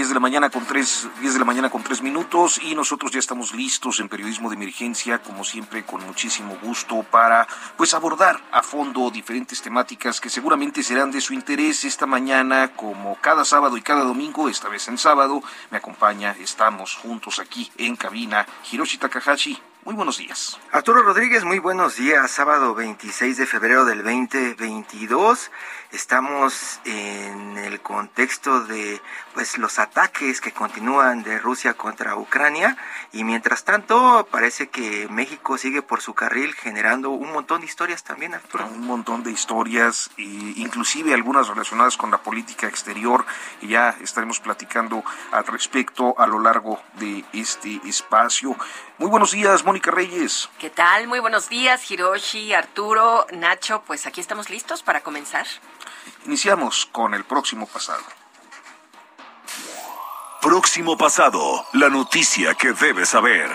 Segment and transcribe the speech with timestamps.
[0.00, 3.12] 10 de la mañana con tres, 10 de la mañana con tres minutos y nosotros
[3.12, 7.46] ya estamos listos en periodismo de emergencia, como siempre, con muchísimo gusto para
[7.76, 13.18] pues abordar a fondo diferentes temáticas que seguramente serán de su interés esta mañana, como
[13.20, 17.94] cada sábado y cada domingo, esta vez en sábado, me acompaña, estamos juntos aquí en
[17.94, 19.60] cabina, Hiroshi Takahashi.
[19.82, 20.58] Muy buenos días.
[20.72, 22.30] Arturo Rodríguez, muy buenos días.
[22.30, 25.50] Sábado 26 de febrero del 2022.
[25.92, 29.00] Estamos en el contexto de
[29.34, 32.76] pues los ataques que continúan de Rusia contra Ucrania
[33.12, 38.04] y mientras tanto parece que México sigue por su carril generando un montón de historias
[38.04, 38.68] también, Arturo.
[38.68, 43.26] Un montón de historias, e inclusive algunas relacionadas con la política exterior
[43.60, 45.02] y ya estaremos platicando
[45.32, 48.56] al respecto a lo largo de este espacio.
[48.98, 50.50] Muy buenos días, Mónica Reyes.
[50.58, 51.08] ¿Qué tal?
[51.08, 53.82] Muy buenos días, Hiroshi, Arturo, Nacho.
[53.86, 55.46] Pues aquí estamos listos para comenzar.
[56.26, 58.02] Iniciamos con el próximo pasado.
[60.40, 63.50] Próximo pasado, la noticia que debes saber.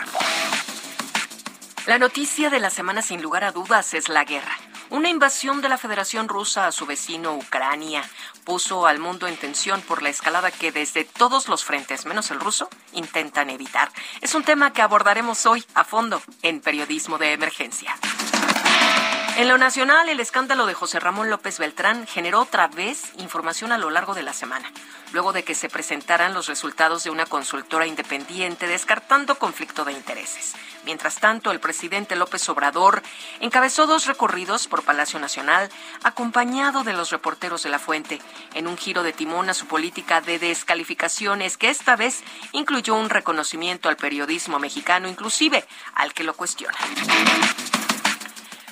[1.88, 4.56] La noticia de la semana sin lugar a dudas es la guerra.
[4.92, 8.03] Una invasión de la Federación Rusa a su vecino Ucrania
[8.44, 12.40] puso al mundo en tensión por la escalada que desde todos los frentes, menos el
[12.40, 13.91] ruso, intentan evitar.
[14.22, 17.97] Es un tema que abordaremos hoy a fondo en Periodismo de Emergencia.
[19.38, 23.78] En lo nacional, el escándalo de José Ramón López Beltrán generó otra vez información a
[23.78, 24.72] lo largo de la semana,
[25.12, 30.53] luego de que se presentaran los resultados de una consultora independiente descartando conflicto de intereses.
[30.85, 33.03] Mientras tanto, el presidente López Obrador
[33.41, 35.69] encabezó dos recorridos por Palacio Nacional,
[36.03, 38.22] acompañado de los reporteros de la fuente,
[38.53, 42.23] en un giro de timón a su política de descalificaciones que esta vez
[42.53, 46.78] incluyó un reconocimiento al periodismo mexicano, inclusive al que lo cuestiona.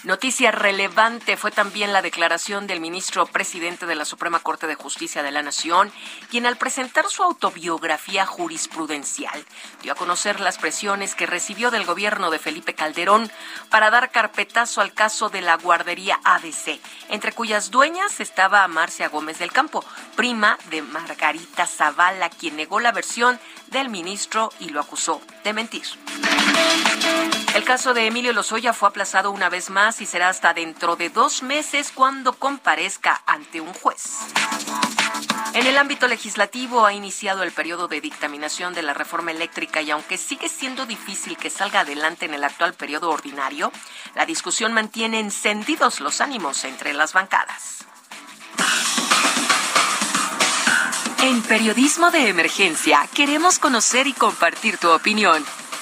[0.04, 5.24] Noticia relevante fue también la declaración del ministro presidente de la Suprema Corte de Justicia
[5.24, 5.94] de la Nación,
[6.30, 9.46] quien al presentar su autobiografía jurisprudencial
[9.82, 13.32] dio a conocer las presiones que recibió del gobierno de Felipe Calderón
[13.70, 19.40] para dar carpetazo al caso de la guardería ABC, entre cuyas dueñas estaba Marcia Gómez
[19.40, 19.86] del Campo,
[20.18, 25.84] prima de Margarita Zavala, quien negó la versión del ministro y lo acusó de mentir.
[27.56, 31.10] El caso de Emilio Lozoya fue aplazado una vez más y será hasta dentro de
[31.10, 34.20] dos meses cuando comparezca ante un juez.
[35.54, 39.92] En el ámbito legislativo ha iniciado el periodo de dictaminación de la reforma eléctrica y
[39.92, 43.72] aunque sigue siendo difícil que salga adelante en el actual periodo ordinario,
[44.16, 47.86] la discusión mantiene encendidos los ánimos entre las bancadas.
[51.22, 55.46] En Periodismo de Emergencia queremos conocer y compartir tu opinión.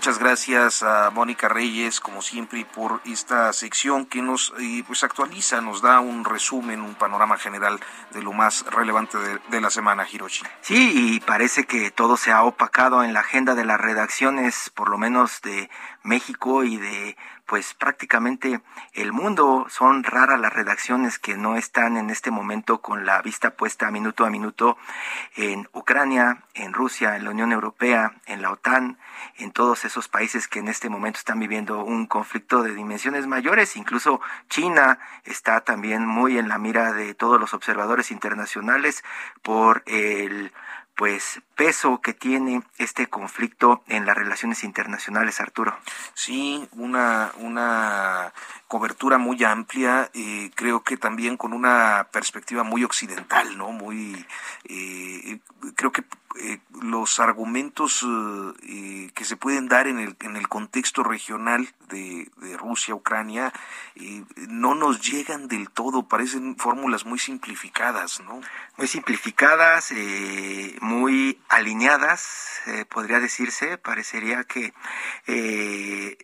[0.00, 5.60] Muchas gracias a Mónica Reyes, como siempre, por esta sección que nos eh, pues actualiza,
[5.60, 7.78] nos da un resumen, un panorama general
[8.10, 10.46] de lo más relevante de, de, la semana, Hiroshi.
[10.62, 14.88] Sí, y parece que todo se ha opacado en la agenda de las redacciones, por
[14.88, 15.68] lo menos de
[16.02, 17.16] México y de
[17.50, 18.60] pues prácticamente
[18.92, 19.66] el mundo.
[19.70, 24.24] Son raras las redacciones que no están en este momento con la vista puesta minuto
[24.24, 24.78] a minuto
[25.34, 28.98] en Ucrania, en Rusia, en la Unión Europea, en la OTAN,
[29.36, 33.76] en todos esos países que en este momento están viviendo un conflicto de dimensiones mayores.
[33.76, 39.02] Incluso China está también muy en la mira de todos los observadores internacionales
[39.42, 40.52] por el
[40.96, 45.76] pues peso que tiene este conflicto en las relaciones internacionales, Arturo.
[46.14, 48.32] Sí, una, una
[48.68, 53.72] cobertura muy amplia, eh, creo que también con una perspectiva muy occidental, ¿no?
[53.72, 54.26] Muy,
[54.64, 55.40] eh,
[55.74, 56.04] creo que
[56.38, 58.06] eh, los argumentos
[58.62, 63.52] eh, que se pueden dar en el, en el contexto regional de Rusia, Ucrania,
[64.48, 68.40] no nos llegan del todo, parecen fórmulas muy simplificadas, ¿no?
[68.76, 69.92] Muy simplificadas,
[70.80, 72.60] muy alineadas,
[72.90, 74.72] podría decirse, parecería que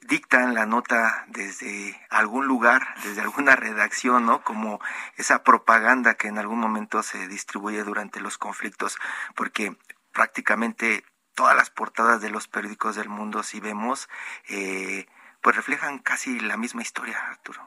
[0.06, 4.43] dictan la nota desde algún lugar, desde alguna redacción, ¿no?
[4.43, 4.81] Como
[5.17, 8.99] esa propaganda que en algún momento se distribuye durante los conflictos,
[9.35, 9.76] porque
[10.17, 11.05] prácticamente
[11.35, 14.09] todas las portadas de los periódicos del mundo, si vemos,
[14.49, 15.07] eh,
[15.43, 17.61] pues reflejan casi la misma historia, Arturo.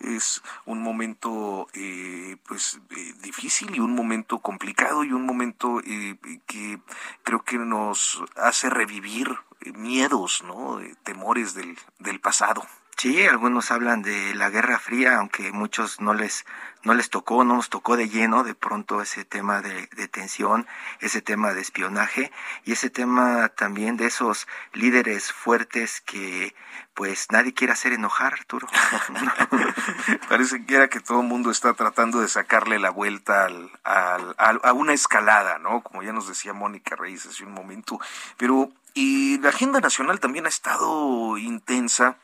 [0.00, 5.80] Es un momento eh, pues eh, difícil y un momento complicado y un momento
[6.46, 6.80] que
[7.22, 9.38] creo que nos hace revivir
[9.74, 10.80] miedos, ¿no?
[11.04, 12.66] temores del, del pasado.
[12.96, 16.46] Sí, algunos hablan de la Guerra Fría, aunque muchos no les
[16.82, 20.66] no les tocó, no nos tocó de lleno de pronto ese tema de, de, tensión,
[21.00, 22.30] ese tema de espionaje
[22.64, 26.54] y ese tema también de esos líderes fuertes que
[26.94, 28.68] pues nadie quiere hacer enojar, Arturo.
[30.28, 34.60] Parece que era que todo el mundo está tratando de sacarle la vuelta al, al,
[34.62, 35.82] a una escalada, ¿no?
[35.82, 38.00] Como ya nos decía Mónica Reyes hace un momento.
[38.38, 42.16] Pero y la agenda nacional también ha estado intensa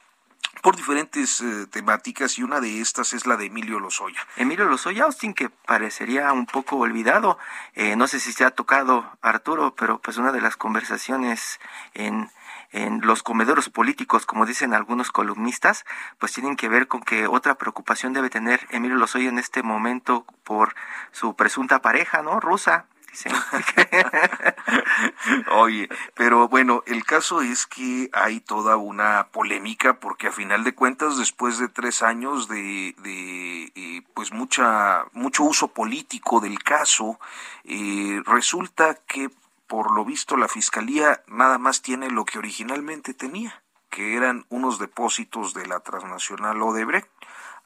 [0.60, 4.26] por diferentes eh, temáticas y una de estas es la de Emilio Lozoya.
[4.36, 7.38] Emilio Lozoya Austin que parecería un poco olvidado,
[7.74, 11.58] eh, no sé si se ha tocado Arturo, pero pues una de las conversaciones
[11.94, 12.30] en
[12.72, 15.84] en los comederos políticos, como dicen algunos columnistas,
[16.18, 20.24] pues tienen que ver con que otra preocupación debe tener Emilio Lozoya en este momento
[20.42, 20.74] por
[21.12, 22.40] su presunta pareja, ¿no?
[22.40, 22.86] Rusa,
[25.50, 30.74] Oye, pero bueno, el caso es que hay toda una polémica porque a final de
[30.74, 37.18] cuentas, después de tres años de, de eh, pues mucha mucho uso político del caso,
[37.64, 39.30] eh, resulta que
[39.66, 44.78] por lo visto la fiscalía nada más tiene lo que originalmente tenía, que eran unos
[44.78, 47.08] depósitos de la transnacional Odebrecht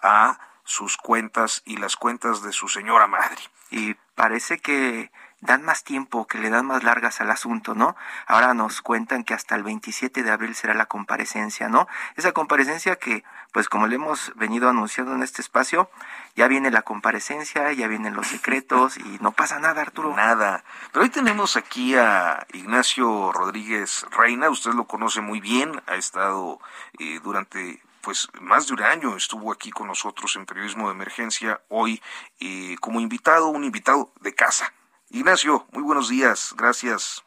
[0.01, 3.41] a sus cuentas y las cuentas de su señora madre.
[3.71, 5.11] Y parece que
[5.41, 7.97] dan más tiempo, que le dan más largas al asunto, ¿no?
[8.27, 11.87] Ahora nos cuentan que hasta el 27 de abril será la comparecencia, ¿no?
[12.17, 15.91] Esa comparecencia que, pues como le hemos venido anunciando en este espacio,
[16.35, 20.15] ya viene la comparecencia, ya vienen los secretos y no pasa nada, Arturo.
[20.17, 20.65] Nada.
[20.93, 26.61] Pero hoy tenemos aquí a Ignacio Rodríguez Reina, usted lo conoce muy bien, ha estado
[26.99, 31.61] eh, durante pues más de un año estuvo aquí con nosotros en Periodismo de Emergencia,
[31.69, 32.00] hoy
[32.38, 34.73] eh, como invitado, un invitado de casa.
[35.11, 37.25] Ignacio, muy buenos días, gracias.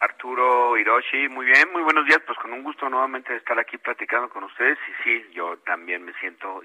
[0.00, 4.28] Arturo Hiroshi, muy bien, muy buenos días, pues con un gusto nuevamente estar aquí platicando
[4.30, 6.62] con ustedes y sí, yo también me siento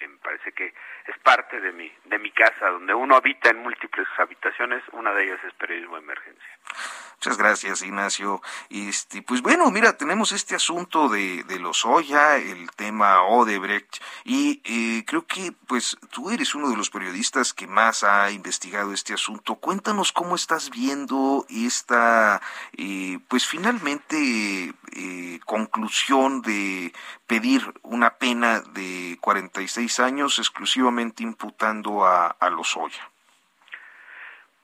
[0.00, 0.74] me parece que
[1.06, 5.24] es parte de mi de mi casa donde uno habita en múltiples habitaciones, una de
[5.24, 6.58] ellas es periodismo de emergencia.
[7.16, 8.42] Muchas gracias, Ignacio.
[8.68, 14.60] Este, pues bueno, mira, tenemos este asunto de, de los Oya, el tema Odebrecht, y
[14.64, 19.14] eh, creo que pues tú eres uno de los periodistas que más ha investigado este
[19.14, 19.56] asunto.
[19.56, 22.42] Cuéntanos cómo estás viendo esta,
[22.76, 26.92] eh, pues finalmente, eh, conclusión de
[27.26, 33.10] pedir una pena de 46 años exclusivamente imputando a, a los Oya.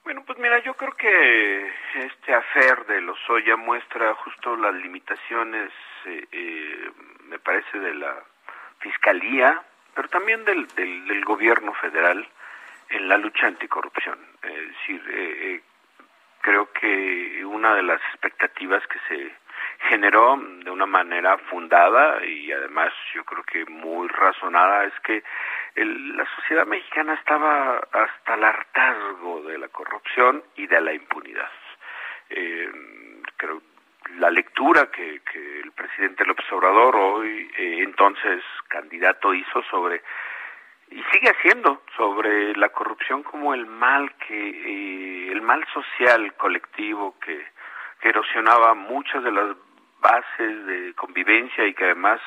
[0.04, 5.70] Bueno, pues mira, yo creo que este hacer de Lozoya muestra justo las limitaciones,
[6.06, 6.90] eh, eh,
[7.28, 8.24] me parece, de la
[8.80, 9.62] Fiscalía,
[9.94, 12.28] pero también del, del, gobierno federal
[12.88, 14.18] en la lucha anticorrupción.
[14.42, 15.62] Es decir, eh,
[16.40, 19.32] creo que una de las expectativas que se
[19.88, 25.22] generó de una manera fundada y además yo creo que muy razonada es que
[25.74, 31.50] la sociedad mexicana estaba hasta el hartazgo de la corrupción y de la impunidad.
[32.30, 32.70] Eh,
[33.36, 33.62] creo
[34.18, 40.02] la lectura que, que, el presidente López Obrador hoy, eh, entonces candidato, hizo sobre,
[40.90, 47.16] y sigue haciendo, sobre la corrupción como el mal que, eh, el mal social colectivo
[47.20, 47.46] que
[48.02, 49.56] erosionaba muchas de las
[50.02, 52.20] bases de convivencia y que además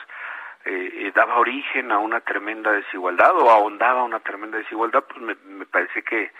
[0.65, 5.35] eh, eh, daba origen a una tremenda desigualdad o ahondaba una tremenda desigualdad, pues me,
[5.45, 6.31] me parece que,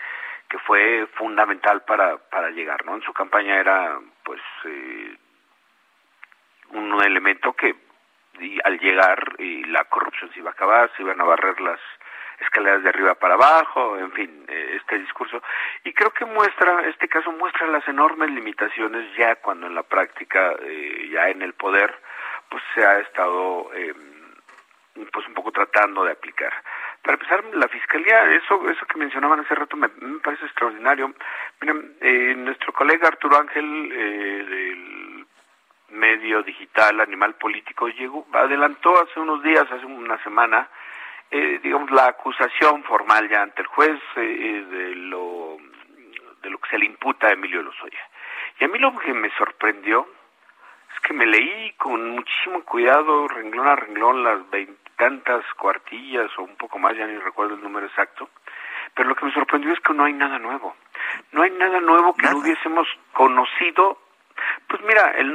[0.48, 2.96] que fue fundamental para, para llegar, ¿no?
[2.96, 5.16] En su campaña era, pues, eh,
[6.70, 7.76] un elemento que
[8.64, 11.80] al llegar y la corrupción se iba a acabar, se iban a barrer las
[12.40, 15.42] escaleras de arriba para abajo, en fin, eh, este discurso.
[15.84, 20.54] Y creo que muestra, este caso muestra las enormes limitaciones ya cuando en la práctica,
[20.62, 21.94] eh, ya en el poder,
[22.48, 23.94] pues se ha estado eh,
[25.12, 26.52] pues un poco tratando de aplicar.
[27.02, 29.88] para empezar, la fiscalía, eso eso que mencionaban hace rato me,
[30.22, 31.14] parece extraordinario.
[31.60, 35.26] Miren, eh, nuestro colega Arturo Ángel eh, del
[35.90, 40.68] medio digital Animal Político llegó, adelantó hace unos días, hace una semana,
[41.30, 45.56] eh, digamos la acusación formal ya ante el juez eh, de lo
[46.42, 47.98] de lo que se le imputa a Emilio Lozoya.
[48.60, 50.06] Y a mí lo que me sorprendió
[50.94, 56.56] es que me leí con muchísimo cuidado, renglón a renglón, las veintitantas cuartillas o un
[56.56, 58.30] poco más, ya ni recuerdo el número exacto,
[58.94, 60.76] pero lo que me sorprendió es que no hay nada nuevo.
[61.32, 63.98] No hay nada nuevo que no hubiésemos conocido.
[64.68, 65.34] Pues mira, el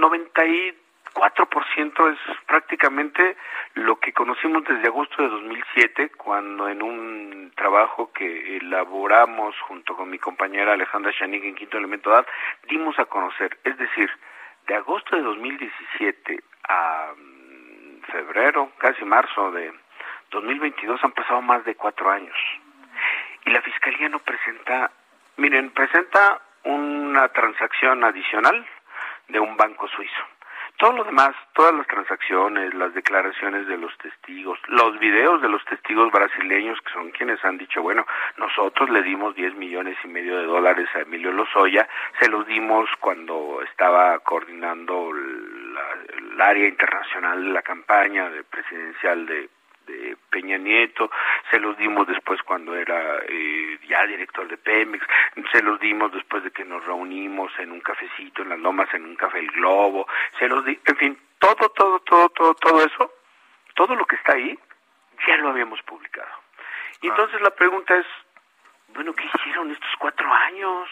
[1.14, 3.38] 94% es prácticamente
[3.76, 10.10] lo que conocimos desde agosto de 2007, cuando en un trabajo que elaboramos junto con
[10.10, 12.26] mi compañera Alejandra Shanik en Quinto Elemento DAD,
[12.70, 13.58] dimos a conocer.
[13.64, 14.10] Es decir,
[14.68, 19.74] de agosto de 2017 a mm, febrero, casi marzo de
[20.32, 22.36] 2022 han pasado más de cuatro años.
[23.46, 24.92] Y la Fiscalía no presenta,
[25.38, 28.66] miren, presenta una transacción adicional
[29.28, 30.24] de un banco suizo.
[30.82, 35.64] Todo lo demás, todas las transacciones, las declaraciones de los testigos, los videos de los
[35.66, 38.04] testigos brasileños que son quienes han dicho, bueno,
[38.38, 41.88] nosotros le dimos 10 millones y medio de dólares a Emilio Lozoya,
[42.20, 49.50] se los dimos cuando estaba coordinando el área internacional de la campaña de presidencial de
[49.88, 51.12] de Peña Nieto,
[51.52, 55.06] se los dimos después cuando era eh, ya director de Pemex,
[55.52, 59.06] se los dimos después de que nos reunimos en un cafecito en las lomas, en
[59.06, 60.08] un café El Globo,
[60.40, 63.14] se los di, en fin, todo, todo, todo, todo, todo eso,
[63.76, 64.58] todo lo que está ahí,
[65.28, 66.32] ya lo habíamos publicado.
[67.02, 67.10] Y ah.
[67.12, 68.06] entonces la pregunta es,
[68.94, 70.90] bueno, ¿qué hicieron estos cuatro años?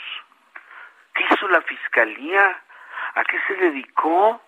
[1.13, 2.61] ¿Qué hizo la fiscalía?
[3.15, 4.41] ¿A qué se dedicó?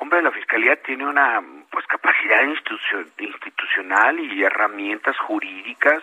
[0.00, 2.42] Hombre, la Fiscalía tiene una pues capacidad
[3.18, 6.02] institucional y herramientas jurídicas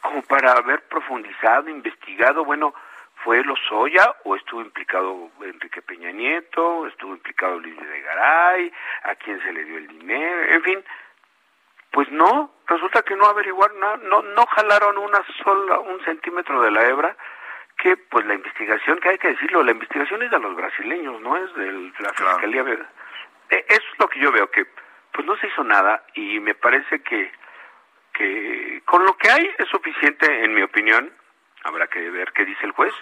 [0.00, 2.74] como para haber profundizado, investigado, bueno,
[3.24, 8.72] ¿fue Lozoya o estuvo implicado Enrique Peña Nieto, estuvo implicado Luis de Garay,
[9.04, 10.84] a quién se le dio el dinero, en fin,
[11.90, 16.70] pues no, resulta que no averiguaron, no, no, no jalaron una sola, un centímetro de
[16.70, 17.16] la hebra,
[17.78, 21.36] que pues la investigación, que hay que decirlo, la investigación es de los brasileños, no
[21.36, 22.62] es de la Fiscalía
[23.50, 24.66] eso es lo que yo veo, que
[25.12, 27.32] pues no se hizo nada y me parece que,
[28.12, 31.12] que con lo que hay es suficiente, en mi opinión,
[31.64, 32.92] habrá que ver qué dice el juez,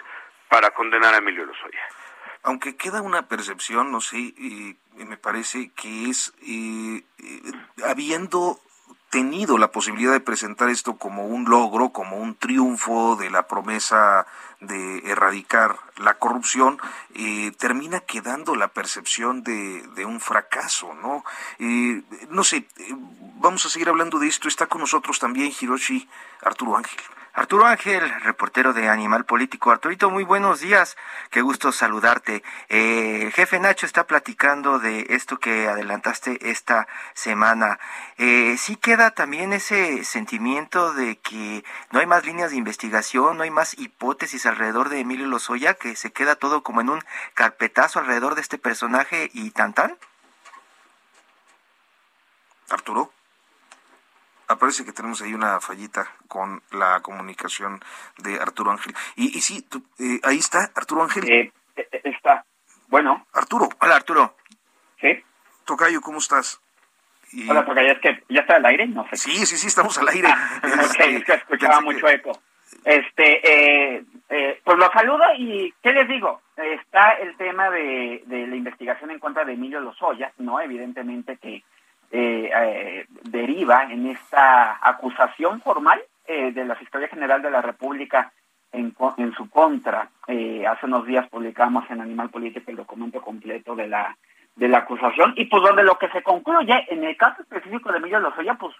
[0.49, 1.81] para condenar a Emilio Lozoya.
[2.43, 6.33] Aunque queda una percepción, no sé, y me parece que es,
[7.83, 8.59] habiendo
[9.17, 14.27] tenido la posibilidad de presentar esto como un logro, como un triunfo de la promesa
[14.59, 16.77] de erradicar la corrupción,
[17.15, 21.25] eh, termina quedando la percepción de, un fracaso, ¿no?
[21.57, 22.95] Eh, no sé, eh,
[23.39, 24.47] vamos a seguir hablando de esto.
[24.47, 26.07] Está con nosotros también Hiroshi
[26.43, 27.01] Arturo Ángel.
[27.37, 29.69] Arturo Ángel, reportero de Animal Político.
[29.69, 30.97] Arturito, muy buenos días.
[31.29, 32.41] Qué gusto saludarte.
[32.67, 37.79] Eh, el jefe Nacho está platicando de esto que adelantaste esta semana.
[38.17, 43.43] Eh, sí queda también ese sentimiento de que no hay más líneas de investigación, no
[43.43, 47.03] hay más hipótesis alrededor de Emilio Lozoya, que se queda todo como en un
[47.35, 49.95] carpetazo alrededor de este personaje y tan tan.
[52.67, 53.13] Arturo.
[54.49, 57.81] Aparece que tenemos ahí una fallita con la comunicación
[58.19, 58.95] de Arturo Ángel.
[59.17, 59.67] Y, y sí,
[59.99, 61.29] eh, ahí está, Arturo Ángel.
[61.29, 62.45] Eh, eh, está.
[62.87, 63.27] Bueno.
[63.33, 63.67] Arturo.
[63.81, 64.35] Hola, Arturo.
[65.01, 65.21] Sí.
[65.65, 66.61] Tocayo, ¿cómo estás?
[67.49, 69.17] Hola, Tocayo, es que ya está al aire, no sé.
[69.17, 70.29] Sí, sí, sí, estamos al aire.
[70.31, 72.31] Ah, es que escuchaba mucho eco.
[72.85, 74.05] Este,
[74.63, 76.41] pues lo saludo y ¿qué les digo?
[76.55, 80.61] Está el tema de, de la investigación en contra de Emilio Lozoya, ¿no?
[80.61, 81.63] Evidentemente que
[82.11, 88.31] eh, eh, deriva en esta acusación formal eh, de la Fiscalía General de la República
[88.71, 90.09] en, en su contra.
[90.27, 94.15] Eh, hace unos días publicamos en Animal Político el documento completo de la
[94.55, 97.99] de la acusación y pues donde lo que se concluye en el caso específico de
[97.99, 98.75] Emilio Lozoya pues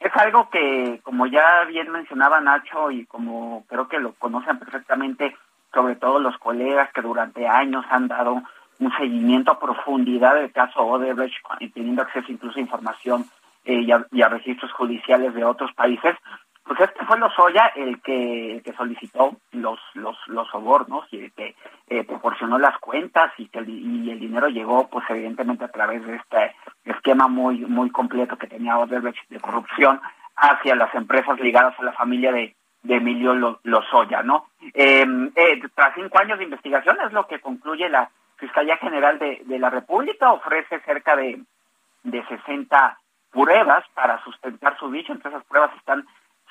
[0.00, 5.36] es algo que como ya bien mencionaba Nacho y como creo que lo conocen perfectamente
[5.72, 8.42] sobre todo los colegas que durante años han dado
[8.84, 11.34] un seguimiento a profundidad del caso Odebrecht,
[11.74, 13.24] teniendo acceso incluso a información
[13.64, 16.16] eh, y, a, registros judiciales de otros países,
[16.64, 21.32] pues este fue Lozoya el que, el que solicitó los, los, los sobornos y el
[21.32, 21.54] que
[21.88, 26.04] eh, proporcionó las cuentas y que el, y el dinero llegó pues evidentemente a través
[26.06, 30.00] de este esquema muy muy completo que tenía Odebrecht de corrupción
[30.36, 34.46] hacia las empresas ligadas a la familia de, de Emilio Lozoya, ¿no?
[34.74, 38.10] Eh, eh, tras cinco años de investigación es lo que concluye la
[38.42, 41.40] Fiscalía General de, de la República ofrece cerca de,
[42.02, 42.98] de 60
[43.30, 45.12] pruebas para sustentar su dicho.
[45.12, 46.04] Entre esas pruebas están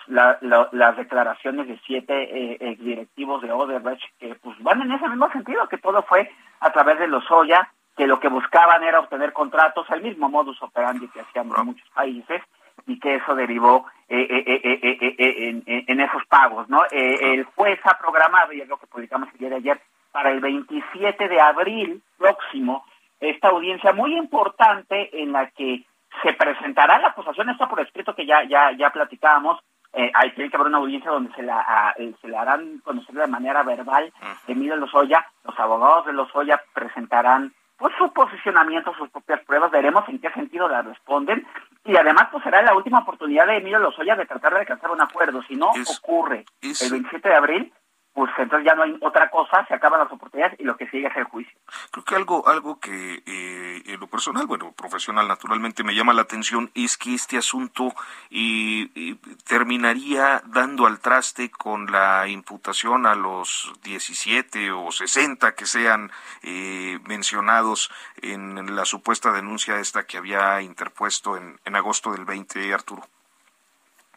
[0.08, 5.68] las declaraciones de siete eh, exdirectivos de Odebrecht que pues van en ese mismo sentido,
[5.68, 6.32] que todo fue
[6.62, 10.62] a través de los Oya, que lo que buscaban era obtener contratos, al mismo modus
[10.62, 12.42] operandi que hacían en muchos países,
[12.88, 16.84] y que eso derivó eh, eh, en, esos pagos, ¿no?
[16.90, 20.40] el juez ha programado, y es lo que publicamos el día de ayer, para el
[20.40, 22.86] 27 de abril próximo,
[23.20, 25.86] esta audiencia muy importante en la que
[26.24, 29.60] se presentará la acusación, está por escrito que ya, ya, ya platicábamos,
[29.94, 33.14] eh, hay tiene que haber una audiencia donde se la, eh, se la harán conocer
[33.14, 34.12] de manera verbal
[34.48, 40.20] Emilio Lozoya, los abogados de Lozoya presentarán pues su posicionamiento, sus propias pruebas, veremos en
[40.20, 41.46] qué sentido la responden
[41.84, 45.02] y además pues será la última oportunidad de Emilio Lozoya de tratar de alcanzar un
[45.02, 47.74] acuerdo, si no ocurre el 27 de abril,
[48.14, 51.08] pues entonces ya no hay otra cosa, se acaban las oportunidades y lo que sigue
[51.08, 51.54] es el juicio.
[51.92, 56.24] Creo que algo, algo que eh, en lo personal, bueno, profesional naturalmente me llama la
[56.24, 57.94] atención es que este asunto
[58.30, 59.16] y,
[59.48, 66.12] terminaría dando al traste con la imputación a los 17 o 60 que sean
[66.44, 67.92] eh, mencionados
[68.22, 73.04] en la supuesta denuncia esta que había interpuesto en, en agosto del 20, Arturo.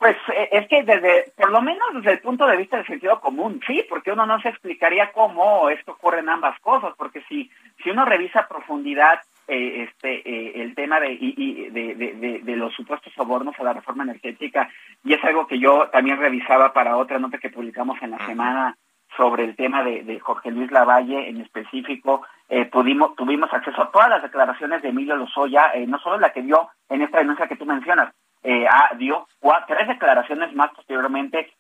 [0.05, 3.19] Pues eh, es que desde, por lo menos desde el punto de vista del sentido
[3.23, 7.51] común, sí, porque uno no se explicaría cómo esto ocurre en ambas cosas, porque si,
[7.83, 11.95] si uno revisa a profundidad eh, este eh, el tema de, y, de,
[12.45, 14.69] de, los supuestos sobornos a la reforma energética,
[15.03, 18.77] y es algo que yo también revisaba para otra nota que publicamos en la semana
[19.17, 22.27] sobre el tema de, Jorge Luis Lavalle en específico,
[22.71, 26.69] pudimos, tuvimos acceso a todas las declaraciones de Emilio Lozoya, no solo la que dio
[26.91, 28.13] en esta denuncia que tú mencionas,
[28.45, 29.27] eh, ah, dio
[29.67, 31.51] tres declaraciones más posteriormente,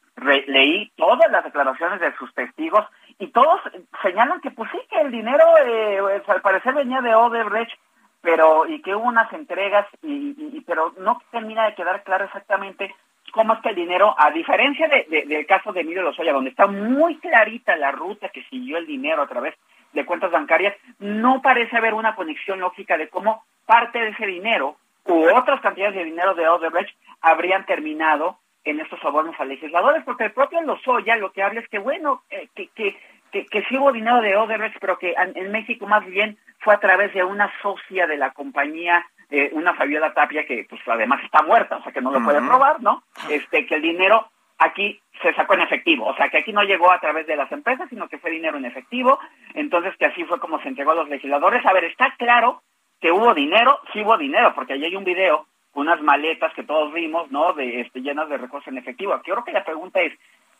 [0.46, 2.84] leí todas las declaraciones de sus testigos
[3.18, 3.60] y todos
[4.02, 7.72] señalan que pues sí, que el dinero eh, pues, al parecer venía de Odebrecht,
[8.20, 12.94] pero y que hubo unas entregas, y, pero no termina de quedar claro exactamente
[13.32, 16.66] cómo es que el dinero, a diferencia de, del caso de Emilio Lozoya, donde está
[16.66, 19.54] muy clarita la ruta que siguió el dinero a través
[19.92, 24.76] de cuentas bancarias, no parece haber una conexión lógica de cómo parte de ese dinero
[25.06, 30.24] u otras cantidades de dinero de Odebrecht habrían terminado en estos sobornos a legisladores, porque
[30.24, 32.96] el propio Lozoya lo que habla es que, bueno, eh, que, que,
[33.30, 37.12] que, sí hubo dinero de Odebrecht, pero que en, México más bien fue a través
[37.12, 41.76] de una socia de la compañía, eh, una Fabiola Tapia, que pues además está muerta,
[41.76, 43.02] o sea que no lo puede probar, ¿no?
[43.28, 46.90] Este, que el dinero aquí se sacó en efectivo, o sea que aquí no llegó
[46.90, 49.18] a través de las empresas, sino que fue dinero en efectivo,
[49.52, 51.64] entonces que así fue como se entregó a los legisladores.
[51.66, 52.62] A ver, está claro
[53.04, 56.90] que hubo dinero, sí hubo dinero, porque allí hay un video, unas maletas que todos
[56.94, 57.52] vimos, ¿no?
[57.52, 59.12] De este, llenas de recursos en efectivo.
[59.12, 60.14] Aquí creo que la pregunta es,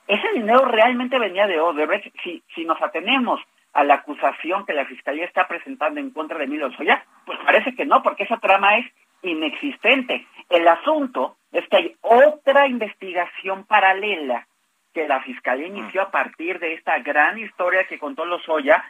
[0.06, 2.14] ¿ese dinero realmente venía de Odebrecht?
[2.22, 3.40] Si, si nos atenemos
[3.72, 7.74] a la acusación que la Fiscalía está presentando en contra de Emilio Soya, pues parece
[7.74, 10.26] que no, porque esa trama es inexistente.
[10.50, 14.46] El asunto es que hay otra investigación paralela
[14.92, 18.84] que la Fiscalía inició a partir de esta gran historia que contó Lozoya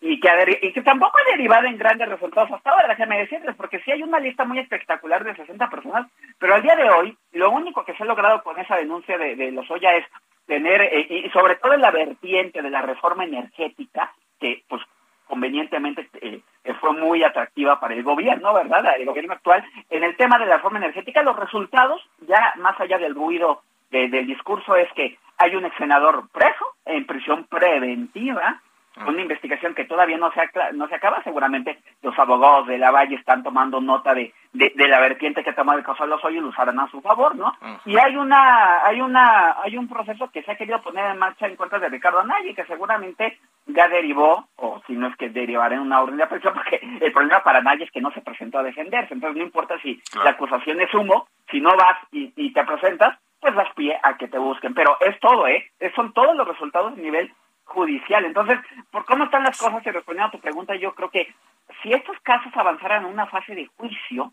[0.00, 3.80] y que, y que tampoco ha derivado en grandes resultados hasta ahora, déjame decirles, porque
[3.80, 7.50] sí hay una lista muy espectacular de 60 personas, pero al día de hoy lo
[7.50, 10.06] único que se ha logrado con esa denuncia de, de Lozoya es
[10.46, 14.82] tener, eh, y sobre todo en la vertiente de la reforma energética, que pues
[15.26, 16.40] convenientemente eh,
[16.80, 18.94] fue muy atractiva para el gobierno, ¿verdad?
[18.98, 19.64] El gobierno actual.
[19.90, 24.26] En el tema de la reforma energética, los resultados, ya más allá del ruido del
[24.26, 28.60] discurso, es que hay un ex senador preso en prisión preventiva,
[28.96, 30.40] una investigación que todavía no se,
[30.74, 31.22] no se acaba.
[31.22, 35.74] Seguramente los abogados de la Valle están tomando nota de, de, la vertiente que toma
[35.74, 37.52] el caso de los hoy y lo usarán a su favor, ¿no?
[37.84, 41.46] Y hay una, hay una, hay un proceso que se ha querido poner en marcha
[41.46, 45.74] en contra de Ricardo Anaya que seguramente ya derivó, o si no es que derivará
[45.74, 48.58] en una orden de aprehensión, porque el problema para Anaya es que no se presentó
[48.58, 49.14] a defenderse.
[49.14, 53.18] Entonces no importa si la acusación es humo, si no vas y, y te presentas,
[53.40, 54.72] pues das pie a que te busquen.
[54.72, 55.70] Pero es todo, ¿eh?
[55.94, 57.30] Son todos los resultados a nivel
[57.64, 58.24] judicial.
[58.24, 58.58] Entonces,
[58.90, 61.34] por cómo están las cosas y respondiendo a tu pregunta, yo creo que
[61.82, 64.32] si estos casos avanzaran a una fase de juicio,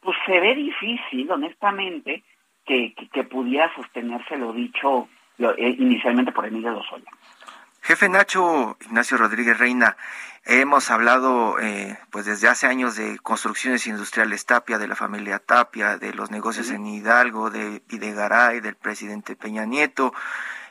[0.00, 2.22] pues se ve difícil, honestamente,
[2.64, 7.10] que, que, pudiera sostenerse lo dicho eh, inicialmente por Emilio Lozoya.
[7.80, 9.96] Jefe Nacho Ignacio Rodríguez Reina,
[10.44, 15.96] hemos hablado eh, pues desde hace años de construcciones industriales Tapia, de la familia Tapia,
[15.96, 20.12] de los negocios en Hidalgo, de Videgaray, del presidente Peña Nieto.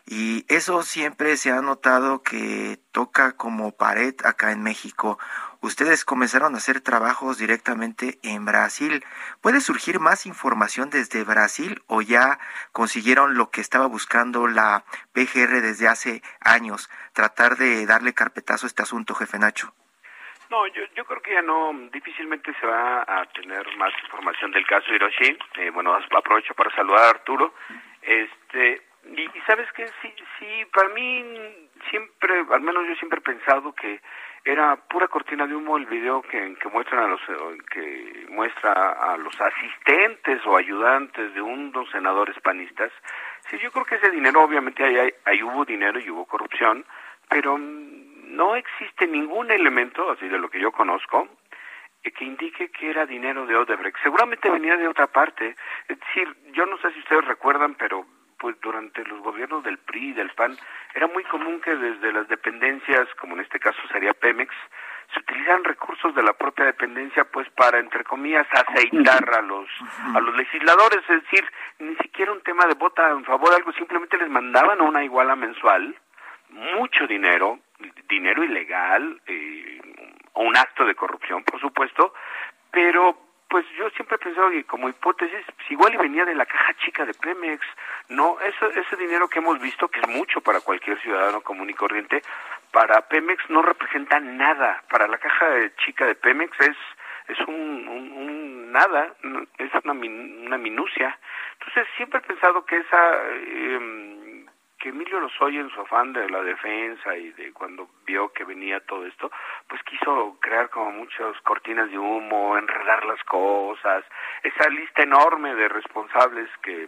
[0.09, 5.19] Y eso siempre se ha notado que toca como pared acá en México.
[5.59, 9.03] Ustedes comenzaron a hacer trabajos directamente en Brasil.
[9.41, 12.39] ¿Puede surgir más información desde Brasil o ya
[12.71, 16.89] consiguieron lo que estaba buscando la PGR desde hace años?
[17.11, 19.73] Tratar de darle carpetazo a este asunto, jefe Nacho.
[20.49, 24.65] No, yo, yo creo que ya no, difícilmente se va a tener más información del
[24.65, 25.37] caso Hiroshi.
[25.55, 27.53] Eh, bueno, aprovecho para saludar a Arturo
[28.01, 31.23] Este, y, sabes que sí, sí, para mí
[31.89, 34.01] siempre, al menos yo siempre he pensado que
[34.43, 37.21] era pura cortina de humo el video que, que muestran a los
[37.71, 42.91] que muestra a los asistentes o ayudantes de unos senadores panistas.
[43.49, 46.85] Sí, yo creo que ese dinero, obviamente ahí, ahí hubo dinero y hubo corrupción,
[47.29, 51.27] pero no existe ningún elemento, así de lo que yo conozco,
[52.11, 53.97] que indique que era dinero de Odebrecht.
[54.03, 55.55] Seguramente venía de otra parte.
[55.87, 58.05] Es decir, yo no sé si ustedes recuerdan, pero
[58.39, 60.57] pues durante los gobiernos del PRI y del PAN
[60.93, 64.53] era muy común que desde las dependencias, como en este caso sería Pemex,
[65.13, 69.69] se utilizan recursos de la propia dependencia pues para entre comillas aceitar a los
[70.13, 71.45] a los legisladores, es decir,
[71.79, 75.35] ni siquiera un tema de vota en favor de algo, simplemente les mandaban una iguala
[75.35, 75.95] mensual,
[76.49, 77.59] mucho dinero,
[78.09, 79.79] dinero ilegal, eh,
[80.35, 82.13] un acto de corrupción, por supuesto,
[82.71, 86.45] pero pues yo siempre he pensado que como hipótesis, pues igual y venía de la
[86.45, 87.65] caja chica de Pemex,
[88.09, 91.73] no, ese, ese dinero que hemos visto, que es mucho para cualquier ciudadano común y
[91.73, 92.21] corriente,
[92.71, 95.45] para Pemex no representa nada, para la caja
[95.85, 96.77] chica de Pemex es
[97.27, 99.13] es un, un, nada,
[99.57, 101.17] es una, una minucia.
[101.59, 104.16] Entonces siempre he pensado que esa eh,
[104.79, 108.79] que Emilio Lozoya en su afán de la defensa y de cuando vio que venía
[108.81, 109.31] todo esto,
[109.67, 114.03] pues quiso crear como muchas cortinas de humo, enredar las cosas,
[114.43, 116.87] esa lista enorme de responsables que,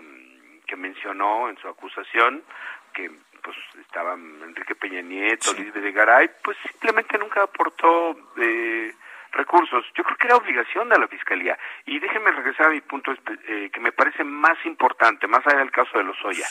[0.67, 2.43] que mencionó en su acusación,
[2.93, 8.93] que pues estaban Enrique Peña Nieto, Luis de Garay, pues simplemente nunca aportó eh,
[9.32, 9.86] recursos.
[9.95, 11.58] Yo creo que era obligación de la Fiscalía.
[11.86, 13.13] Y déjenme regresar a mi punto
[13.47, 16.45] eh, que me parece más importante, más allá del caso de Lozoya.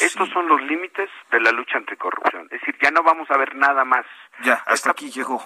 [0.00, 2.44] Estos son los límites de la lucha anticorrupción.
[2.50, 4.04] Es decir, ya no vamos a ver nada más.
[4.42, 5.42] Ya, hasta aquí llegó.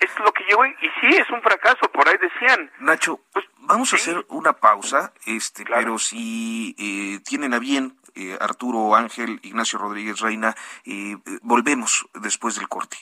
[0.00, 2.70] Esto es lo que llegó y sí, es un fracaso, por ahí decían.
[2.80, 8.36] Nacho, pues, vamos a hacer una pausa, este, pero si eh, tienen a bien eh,
[8.40, 10.54] Arturo Ángel, Ignacio Rodríguez Reina,
[10.84, 12.96] eh, volvemos después del corte.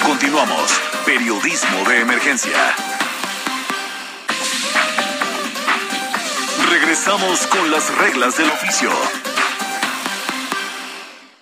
[0.00, 0.80] Continuamos.
[1.04, 2.56] Periodismo de emergencia.
[6.68, 8.90] Regresamos con las reglas del oficio.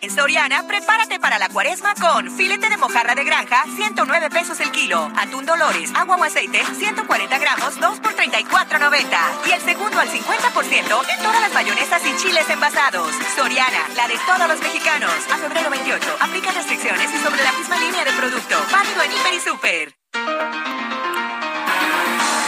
[0.02, 4.70] En Soriana, prepárate para la cuaresma con filete de mojarra de granja, 109 pesos el
[4.70, 5.11] kilo.
[5.16, 9.18] Atún Dolores, agua o aceite, 140 gramos, 2 por 34.90.
[9.48, 13.11] Y el segundo al 50% en todas las mayonesas y chiles envasados.
[13.35, 15.12] Soriana, la de todos los mexicanos.
[15.32, 18.56] A febrero 28, aplica restricciones y sobre la misma línea de producto.
[18.70, 20.86] Válido en Hiper y Super.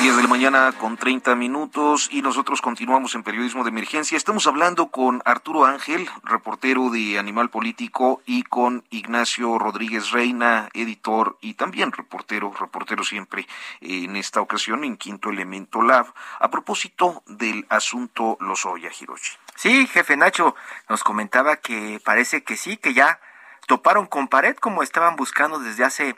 [0.00, 4.16] 10 de la mañana con 30 minutos y nosotros continuamos en periodismo de emergencia.
[4.16, 11.36] Estamos hablando con Arturo Ángel, reportero de Animal Político, y con Ignacio Rodríguez Reina, editor
[11.40, 13.48] y también reportero, reportero siempre
[13.80, 16.06] en esta ocasión en Quinto Elemento Lab,
[16.38, 19.32] a propósito del asunto Lozoya Hiroshi.
[19.56, 20.54] Sí, jefe Nacho,
[20.88, 23.18] nos comentaba que parece que sí, que ya
[23.66, 26.16] toparon con pared como estaban buscando desde hace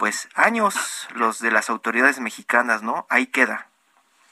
[0.00, 3.06] pues años los de las autoridades mexicanas, ¿no?
[3.10, 3.66] Ahí queda.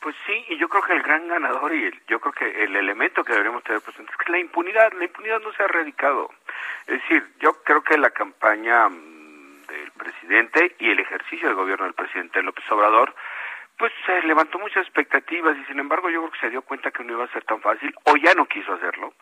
[0.01, 3.23] Pues sí, y yo creo que el gran ganador y yo creo que el elemento
[3.23, 6.31] que deberíamos tener presente es que la impunidad, la impunidad no se ha erradicado.
[6.87, 11.85] Es decir, yo creo que la campaña mm, del presidente y el ejercicio del gobierno
[11.85, 13.15] del presidente López Obrador
[13.77, 17.05] pues se levantó muchas expectativas y sin embargo yo creo que se dio cuenta que
[17.05, 19.13] no iba a ser tan fácil o ya no quiso hacerlo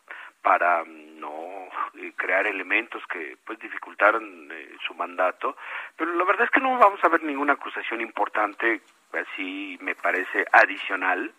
[0.47, 1.67] para no
[1.99, 5.57] eh, crear elementos que pues dificultaran eh, su mandato.
[5.97, 8.81] Pero la verdad es que no vamos a ver ninguna acusación importante
[9.13, 11.33] así me parece adicional.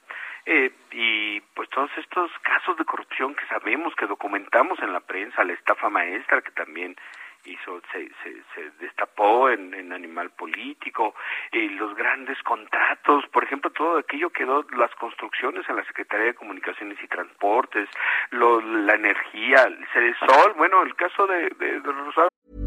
[0.45, 5.45] Eh, y pues todos estos casos de corrupción que sabemos que documentamos en la prensa
[5.45, 6.97] la estafa maestra que también
[7.47, 11.15] hizo, se, se, destapó en, Animal Político,
[11.51, 16.35] y los grandes contratos, por ejemplo, todo aquello quedó, las construcciones en la Secretaría de
[16.35, 17.89] Comunicaciones y Transportes,
[18.31, 22.66] lo, la energía, el sol, bueno, el caso de, de, de Rosario.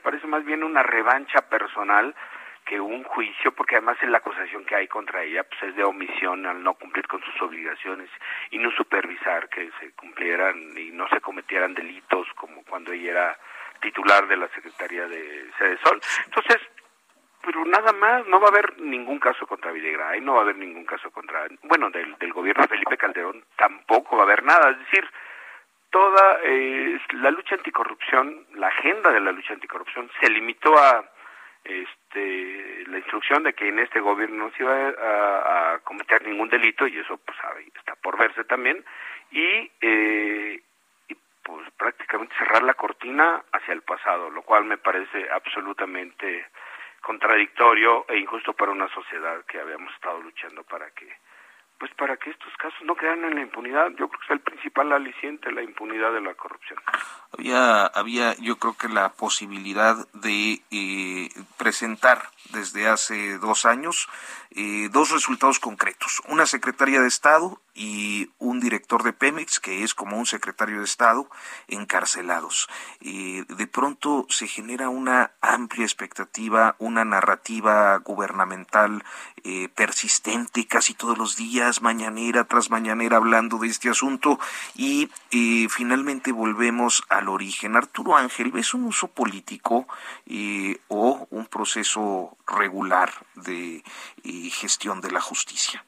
[0.00, 2.14] Parece más bien una revancha personal
[2.64, 6.46] que un juicio, porque además la acusación que hay contra ella pues es de omisión
[6.46, 8.08] al no cumplir con sus obligaciones
[8.50, 13.38] y no supervisar que se cumplieran y no se cometieran delitos como cuando ella era
[13.80, 16.00] titular de la Secretaría de Sede Sol.
[16.26, 16.58] Entonces,
[17.42, 20.56] pero nada más, no va a haber ningún caso contra Videgaray, no va a haber
[20.56, 24.70] ningún caso contra, bueno, del, del gobierno de Felipe Calderón tampoco va a haber nada,
[24.70, 25.08] es decir,
[25.90, 31.04] toda eh, la lucha anticorrupción, la agenda de la lucha anticorrupción se limitó a
[31.64, 36.86] este la instrucción de que en este gobierno no se iba a, cometer ningún delito
[36.86, 37.38] y eso pues
[37.76, 38.84] está por verse también.
[39.30, 40.62] Y eh,
[41.08, 46.46] y pues prácticamente cerrar la cortina hacia el pasado, lo cual me parece absolutamente
[47.02, 51.08] contradictorio e injusto para una sociedad que habíamos estado luchando para que
[51.80, 53.88] pues para que estos casos no quedaran en la impunidad.
[53.98, 56.78] Yo creo que es el principal aliciente, la impunidad de la corrupción.
[57.32, 64.08] Había, había yo creo que la posibilidad de eh, presentar desde hace dos años
[64.52, 66.20] eh, dos resultados concretos.
[66.28, 70.84] Una secretaria de Estado y un director de Pemex, que es como un secretario de
[70.84, 71.30] Estado,
[71.68, 72.68] encarcelados.
[73.00, 79.04] Eh, de pronto se genera una amplia expectativa, una narrativa gubernamental
[79.44, 84.38] eh, persistente casi todos los días, mañanera tras mañanera, hablando de este asunto
[84.74, 85.08] y
[85.70, 87.76] finalmente volvemos al origen.
[87.76, 89.86] Arturo Ángel, ¿ves un uso político
[90.88, 93.82] o un proceso regular de
[94.50, 95.84] gestión de la justicia?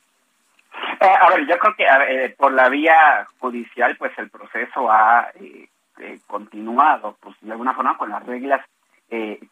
[1.00, 5.30] Eh, a ver, yo creo que eh, por la vía judicial, pues el proceso ha
[5.34, 5.68] eh,
[6.26, 8.64] continuado, pues de alguna forma con las reglas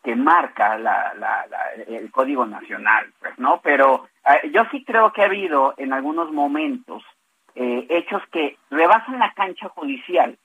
[0.03, 1.13] que marca la,
[1.87, 3.61] el Código Nacional, pues, ¿no?
[3.63, 4.09] Pero
[4.53, 7.03] yo sí creo que ha habido en algunos momentos
[7.55, 10.39] hechos que rebasan la cancha judicial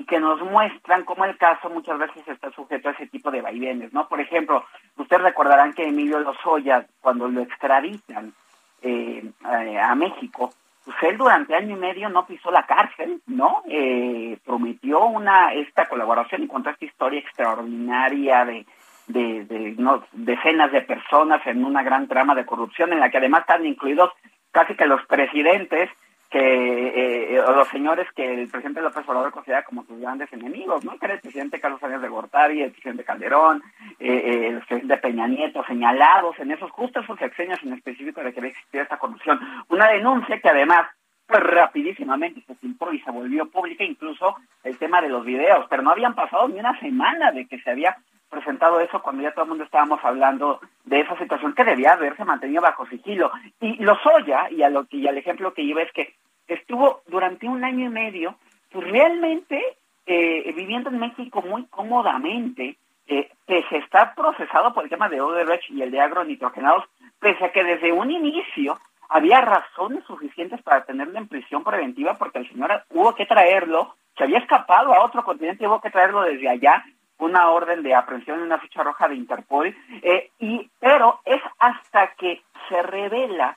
[0.00, 3.42] y que nos muestran cómo el caso muchas veces está sujeto a ese tipo de
[3.42, 4.08] vaivenes, ¿no?
[4.08, 4.64] Por ejemplo,
[4.96, 8.32] ustedes recordarán que Emilio Lozoya, cuando lo extraditan
[8.80, 13.62] eh, a México, pues él durante año y medio no pisó la cárcel, ¿no?
[13.68, 18.66] Eh, prometió una esta colaboración y contó esta historia extraordinaria de,
[19.06, 23.18] de, de no, decenas de personas en una gran trama de corrupción en la que
[23.18, 24.10] además están incluidos
[24.52, 25.90] casi que los presidentes
[26.30, 30.84] que eh, eh, los señores que el presidente López Obrador considera como sus grandes enemigos,
[30.84, 30.96] ¿no?
[30.96, 33.62] Que era el presidente Carlos Sánchez de Gortari, el presidente Calderón,
[33.98, 38.52] eh, el presidente Peña Nieto, señalados en esos justos sexenios en específico de que había
[38.52, 39.40] existido esta corrupción.
[39.68, 40.86] Una denuncia que además
[41.30, 45.82] pues rapidísimamente se filtró y se volvió pública incluso el tema de los videos, pero
[45.82, 47.96] no habían pasado ni una semana de que se había
[48.28, 52.24] presentado eso cuando ya todo el mundo estábamos hablando de esa situación que debía haberse
[52.24, 53.30] mantenido bajo sigilo.
[53.60, 56.14] Y lo soya, y, a lo, y al ejemplo que iba es que
[56.48, 58.36] estuvo durante un año y medio,
[58.72, 59.62] pues realmente
[60.06, 65.20] eh, viviendo en México muy cómodamente, eh, pese a estar procesado por el tema de
[65.20, 66.84] Odebrecht y el de agronitrogenados,
[67.20, 68.78] pese a que desde un inicio
[69.10, 74.24] había razones suficientes para tenerlo en prisión preventiva porque el señor hubo que traerlo, se
[74.24, 76.84] había escapado a otro continente, hubo que traerlo desde allá,
[77.18, 82.14] una orden de aprehensión en una ficha roja de Interpol, eh, y, pero es hasta
[82.14, 83.56] que se revela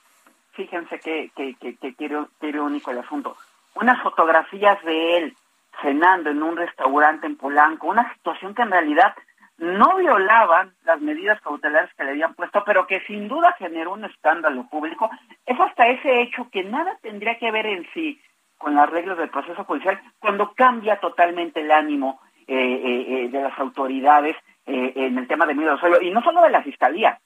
[0.54, 3.36] fíjense qué que, que, que, único el asunto.
[3.74, 5.36] Unas fotografías de él
[5.82, 9.14] cenando en un restaurante en Polanco, una situación que en realidad
[9.58, 14.04] no violaban las medidas cautelares que le habían puesto, pero que sin duda generó un
[14.04, 15.10] escándalo público,
[15.46, 18.20] es hasta ese hecho que nada tendría que ver en sí
[18.58, 23.42] con las reglas del proceso judicial, cuando cambia totalmente el ánimo eh, eh, eh de
[23.42, 24.36] las autoridades
[24.66, 27.18] eh, en el tema de Emilio y no solo de la Fiscalía,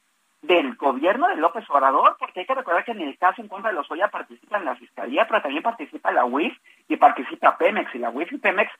[0.42, 3.70] del gobierno de López Obrador, porque hay que recordar que en el caso en contra
[3.70, 6.56] de los Oya participa en la Fiscalía, pero también participa la UIF
[6.88, 8.70] y participa Pemex, y la UIF y Pemex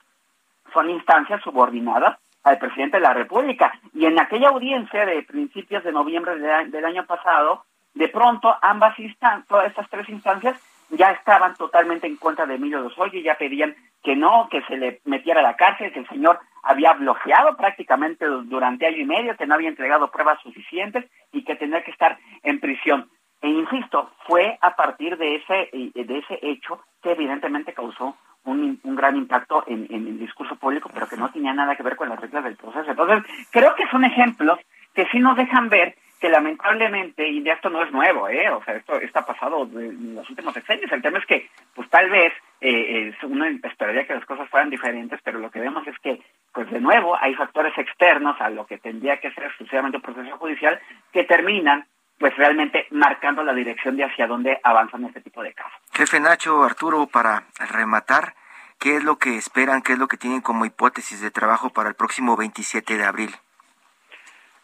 [0.73, 3.73] son instancias subordinadas al presidente de la República.
[3.93, 9.47] Y en aquella audiencia de principios de noviembre del año pasado, de pronto ambas instancias,
[9.47, 13.75] todas estas tres instancias ya estaban totalmente en contra de Emilio Lozoya y ya pedían
[14.03, 18.25] que no, que se le metiera a la cárcel, que el señor había bloqueado prácticamente
[18.25, 22.17] durante año y medio, que no había entregado pruebas suficientes y que tenía que estar
[22.43, 23.09] en prisión.
[23.41, 28.17] E insisto, fue a partir de ese, de ese hecho que evidentemente causó
[28.49, 31.83] un, un gran impacto en, en, el discurso público, pero que no tenía nada que
[31.83, 32.89] ver con las reglas del proceso.
[32.89, 34.59] Entonces, creo que son ejemplos
[34.93, 38.49] que sí nos dejan ver que lamentablemente, y de esto no es nuevo, ¿eh?
[38.49, 42.09] o sea, esto está pasado en los últimos sexenios, el tema es que, pues tal
[42.09, 46.21] vez eh, uno esperaría que las cosas fueran diferentes, pero lo que vemos es que,
[46.53, 50.37] pues de nuevo, hay factores externos a lo que tendría que ser exclusivamente un proceso
[50.37, 50.77] judicial
[51.13, 51.85] que terminan
[52.17, 55.79] pues realmente marcando la dirección de hacia dónde avanzan este tipo de casos.
[55.93, 58.33] Jefe Nacho, Arturo, para rematar,
[58.79, 61.89] ¿qué es lo que esperan, qué es lo que tienen como hipótesis de trabajo para
[61.89, 63.35] el próximo 27 de abril?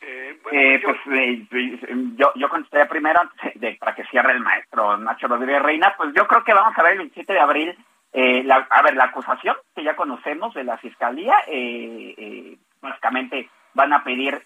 [0.01, 1.47] Eh, Eh, pues eh,
[2.15, 3.21] yo, yo contestaría primero
[3.55, 6.83] de, para que cierre el maestro Nacho Rodríguez Reina, pues yo creo que vamos a
[6.83, 7.77] ver el 27 de abril,
[8.13, 13.91] eh, la, a ver, la acusación que ya conocemos de la fiscalía, eh, básicamente van
[13.91, 14.41] a pedir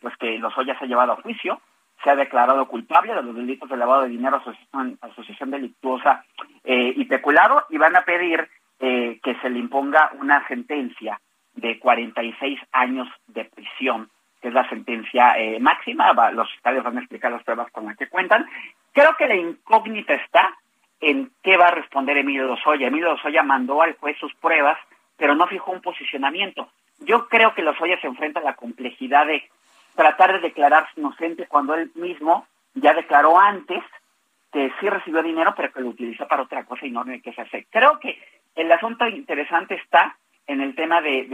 [0.00, 1.60] pues que los se ha llevado a juicio,
[2.04, 6.24] se ha declarado culpable de los delitos de lavado de dinero, asociación, asociación delictuosa
[6.62, 8.48] y peculado, y van a pedir
[8.78, 11.20] que se le imponga una sentencia
[11.54, 14.08] de 46 años de prisión
[14.40, 16.12] que es la sentencia eh, máxima.
[16.32, 18.46] los fiscales van a explicar las pruebas con las que cuentan.
[18.92, 20.56] Creo que la incógnita está
[21.00, 22.88] en qué va a responder Emilio Lozoya.
[22.88, 24.78] Emilio Lozoya mandó al juez sus pruebas,
[25.16, 26.68] pero no fijó un posicionamiento.
[27.00, 29.48] Yo creo que Lozoya se enfrenta a la complejidad de
[29.94, 33.82] tratar de declararse inocente cuando él mismo ya declaró antes
[34.52, 37.32] que sí recibió dinero, pero que lo utilizó para otra cosa y no en que
[37.32, 37.66] se hace.
[37.70, 38.18] Creo que
[38.58, 40.16] el asunto interesante está
[40.48, 41.26] en el tema de,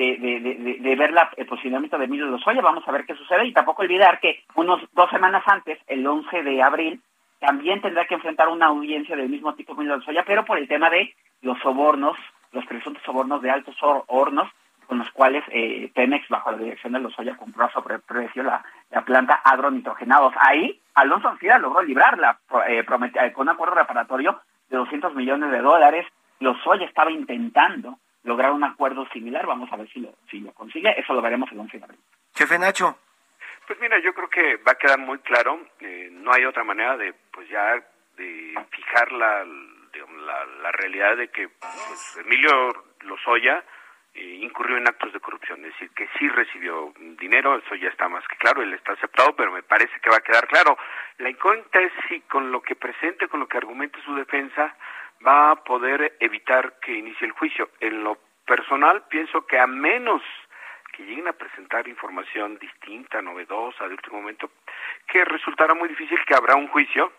[0.99, 2.61] ver la, el posicionamiento de Emilio Lozoya.
[2.61, 6.43] Vamos a ver qué sucede y tampoco olvidar que unos dos semanas antes, el 11
[6.43, 7.01] de abril,
[7.39, 10.91] también tendrá que enfrentar una audiencia del mismo tipo Emilio Lozoya, pero por el tema
[10.91, 12.17] de los sobornos,
[12.53, 14.51] los presuntos sobornos de altos hornos,
[14.87, 19.03] con los cuales eh, Pemex, bajo la dirección de Lozoya, compró sobre precio la, la
[19.03, 20.35] planta agronitrogenados.
[20.39, 22.85] Ahí, Alonso Ancira logró librarla eh,
[23.33, 26.07] con un acuerdo reparatorio de 200 millones de dólares.
[26.41, 29.47] Lozoya estaba intentando lograr un acuerdo similar.
[29.47, 30.99] Vamos a ver si lo, si lo consigue.
[30.99, 32.01] Eso lo veremos el 11 de abril.
[32.35, 32.99] Jefe Nacho.
[33.67, 35.61] Pues mira, yo creo que va a quedar muy claro.
[35.81, 37.75] Eh, no hay otra manera de, pues ya,
[38.17, 43.65] de fijar la, la, la realidad de que pues, Emilio Lozoya
[44.15, 48.09] eh, incurrió en actos de corrupción, es decir, que sí recibió dinero, eso ya está
[48.09, 50.79] más que claro, él está aceptado, pero me parece que va a quedar claro.
[51.19, 54.77] La incógnita es si con lo que presente, con lo que argumente su defensa,
[55.27, 57.71] va a poder evitar que inicie el juicio.
[57.81, 60.23] En lo personal, pienso que a menos
[60.93, 64.51] que lleguen a presentar información distinta, novedosa, de último momento,
[65.09, 67.13] que resultará muy difícil que habrá un juicio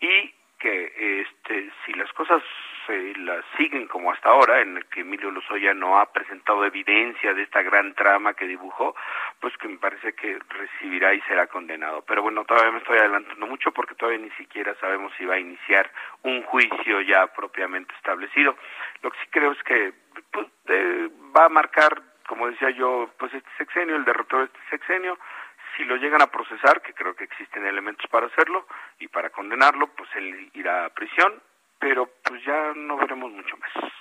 [0.00, 2.42] y que este, si las cosas
[2.90, 7.32] se las siguen como hasta ahora, en el que Emilio Lozoya no ha presentado evidencia
[7.34, 8.96] de esta gran trama que dibujó,
[9.38, 12.02] pues que me parece que recibirá y será condenado.
[12.06, 15.38] Pero bueno, todavía me estoy adelantando mucho porque todavía ni siquiera sabemos si va a
[15.38, 15.90] iniciar
[16.22, 18.56] un juicio ya propiamente establecido.
[19.02, 19.92] Lo que sí creo es que
[20.32, 20.46] pues,
[21.36, 25.16] va a marcar, como decía yo, pues este sexenio, el derrotero de este sexenio,
[25.76, 28.66] si lo llegan a procesar, que creo que existen elementos para hacerlo
[28.98, 31.40] y para condenarlo, pues él irá a prisión,
[31.80, 33.92] pero pues ya no veremos mucho más.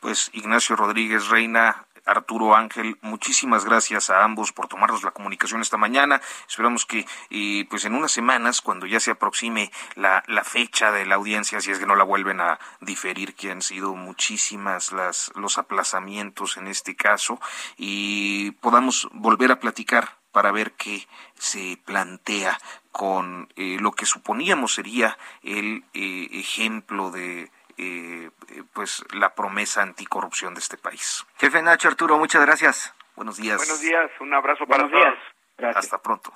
[0.00, 5.76] Pues Ignacio Rodríguez Reina, Arturo Ángel, muchísimas gracias a ambos por tomarnos la comunicación esta
[5.76, 6.20] mañana.
[6.48, 11.04] Esperamos que eh, pues en unas semanas, cuando ya se aproxime la, la, fecha de
[11.04, 15.32] la audiencia, si es que no la vuelven a diferir, que han sido muchísimas las,
[15.34, 17.40] los aplazamientos en este caso,
[17.76, 22.58] y podamos volver a platicar para ver qué se plantea
[22.92, 28.30] con eh, lo que suponíamos sería el eh, ejemplo de eh,
[28.74, 31.24] pues la promesa anticorrupción de este país.
[31.38, 32.94] Jefe Nacho Arturo, muchas gracias.
[33.14, 33.56] Buenos días.
[33.56, 35.74] Buenos días, un abrazo para todos.
[35.74, 36.34] Hasta pronto.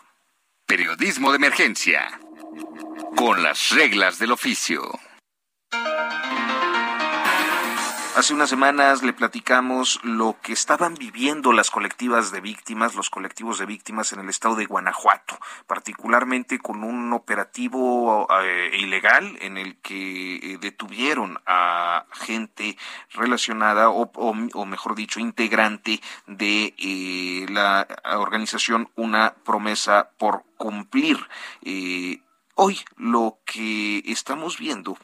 [0.65, 2.09] Periodismo de emergencia.
[3.17, 4.81] Con las reglas del oficio.
[8.21, 13.59] Hace unas semanas le platicamos lo que estaban viviendo las colectivas de víctimas, los colectivos
[13.59, 19.79] de víctimas en el estado de Guanajuato, particularmente con un operativo eh, ilegal en el
[19.79, 22.77] que eh, detuvieron a gente
[23.13, 31.17] relacionada o, mejor dicho, integrante de eh, la organización Una promesa por cumplir.
[32.55, 34.99] hoy lo que estamos viendo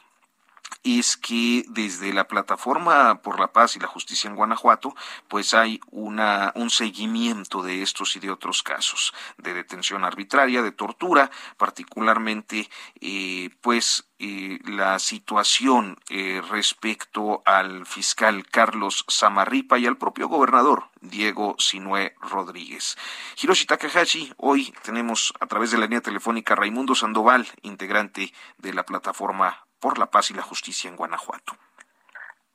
[0.83, 4.95] es que desde la plataforma por la paz y la justicia en Guanajuato,
[5.27, 10.71] pues hay una, un seguimiento de estos y de otros casos de detención arbitraria, de
[10.71, 12.69] tortura, particularmente,
[13.01, 20.89] eh, pues eh, la situación eh, respecto al fiscal Carlos Samarripa y al propio gobernador
[21.01, 22.97] Diego Sinue Rodríguez.
[23.39, 28.85] Hiroshi Takahashi, hoy tenemos a través de la línea telefónica Raimundo Sandoval, integrante de la
[28.85, 31.57] plataforma por la paz y la justicia en Guanajuato.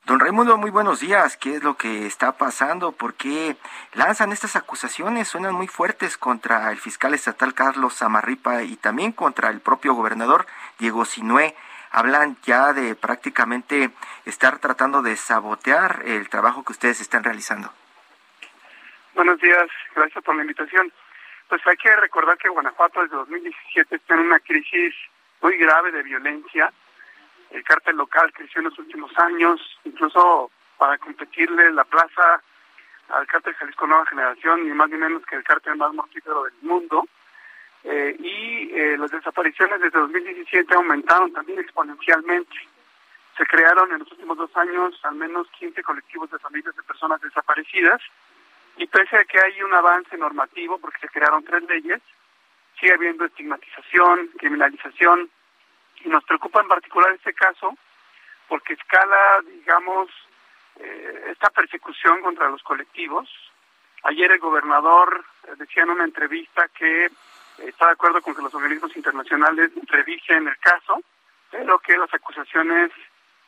[0.05, 1.37] Don Raimundo, muy buenos días.
[1.37, 2.91] ¿Qué es lo que está pasando?
[2.91, 3.55] ¿Por qué
[3.93, 5.29] lanzan estas acusaciones?
[5.29, 10.45] Suenan muy fuertes contra el fiscal estatal Carlos Samarripa y también contra el propio gobernador
[10.77, 11.55] Diego Sinué.
[11.89, 13.91] Hablan ya de prácticamente
[14.25, 17.71] estar tratando de sabotear el trabajo que ustedes están realizando.
[19.15, 20.91] Buenos días, gracias por la invitación.
[21.47, 24.93] Pues hay que recordar que Guanajuato desde 2017 está en una crisis
[25.41, 26.73] muy grave de violencia
[27.53, 32.41] el cártel local creció en los últimos años, incluso para competirle la plaza
[33.09, 36.53] al cártel Jalisco Nueva Generación, ni más ni menos que el cártel más mortífero del
[36.61, 37.07] mundo,
[37.83, 42.55] eh, y eh, las desapariciones desde 2017 aumentaron también exponencialmente.
[43.37, 47.21] Se crearon en los últimos dos años al menos 15 colectivos de familias de personas
[47.21, 48.01] desaparecidas
[48.77, 52.01] y pese a que hay un avance normativo, porque se crearon tres leyes,
[52.79, 55.29] sigue habiendo estigmatización, criminalización
[56.03, 57.77] y nos preocupa en particular este caso
[58.47, 60.09] porque escala, digamos,
[60.79, 63.29] eh, esta persecución contra los colectivos.
[64.03, 65.23] Ayer el gobernador
[65.57, 67.09] decía en una entrevista que
[67.59, 71.01] está de acuerdo con que los organismos internacionales revisen el caso,
[71.49, 72.91] pero que las acusaciones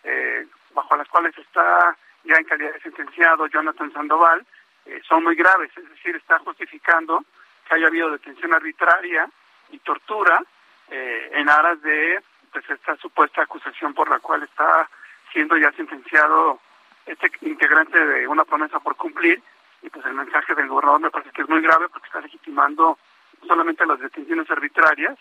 [0.03, 4.45] eh, bajo las cuales está ya en calidad de sentenciado Jonathan Sandoval
[4.85, 7.23] eh, son muy graves, es decir, está justificando
[7.67, 9.27] que haya habido detención arbitraria
[9.71, 10.43] y tortura
[10.89, 12.21] eh, en aras de
[12.55, 14.89] pues, esta supuesta acusación por la cual está
[15.33, 16.61] siendo ya sentenciado
[17.05, 19.43] este integrante de una promesa por cumplir
[19.81, 22.97] y pues el mensaje del gobernador me parece que es muy grave porque está legitimando
[23.41, 25.17] no solamente las detenciones arbitrarias,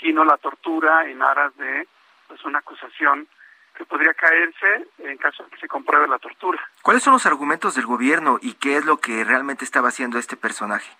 [0.00, 1.86] sino la tortura en aras de
[2.26, 3.28] pues, una acusación
[3.76, 6.60] que podría caerse en caso de que se compruebe la tortura.
[6.82, 10.36] ¿Cuáles son los argumentos del gobierno y qué es lo que realmente estaba haciendo este
[10.36, 10.90] personaje?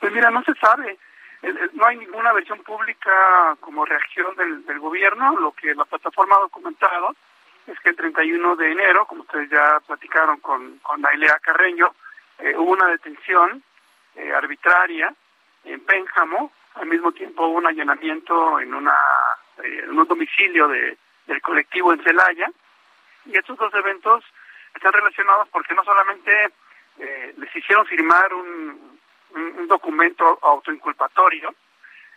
[0.00, 0.98] Pues mira, no se sabe.
[1.42, 5.38] No hay ninguna versión pública como reacción del, gobierno.
[5.38, 7.14] Lo que la plataforma ha documentado
[7.66, 11.94] es que el 31 de enero, como ustedes ya platicaron con, con Nailea Carreño,
[12.38, 13.62] eh, hubo una detención
[14.16, 15.14] eh, arbitraria
[15.64, 18.96] en Pénjamo, al mismo tiempo hubo un allanamiento en, una,
[19.62, 22.50] eh, en un domicilio de, del colectivo en Celaya,
[23.26, 24.24] y estos dos eventos
[24.74, 26.50] están relacionados porque no solamente
[26.98, 28.97] eh, les hicieron firmar un,
[29.34, 31.54] un, documento autoinculpatorio,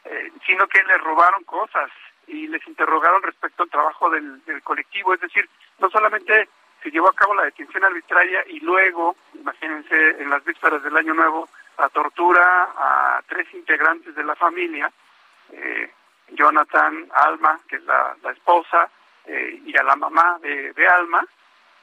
[0.06, 1.92] eh, sino que les robaron cosas
[2.28, 5.50] y les interrogaron respecto al trabajo del, del colectivo, es decir,
[5.80, 6.48] no solamente
[6.82, 11.14] se llevó a cabo la detención arbitraria y luego, imagínense, en las vísperas del Año
[11.14, 14.92] Nuevo, la tortura a tres integrantes de la familia,
[15.52, 15.92] eh,
[16.30, 18.90] Jonathan, Alma, que es la, esposa,
[19.26, 21.26] eh, y a la mamá de, Alma,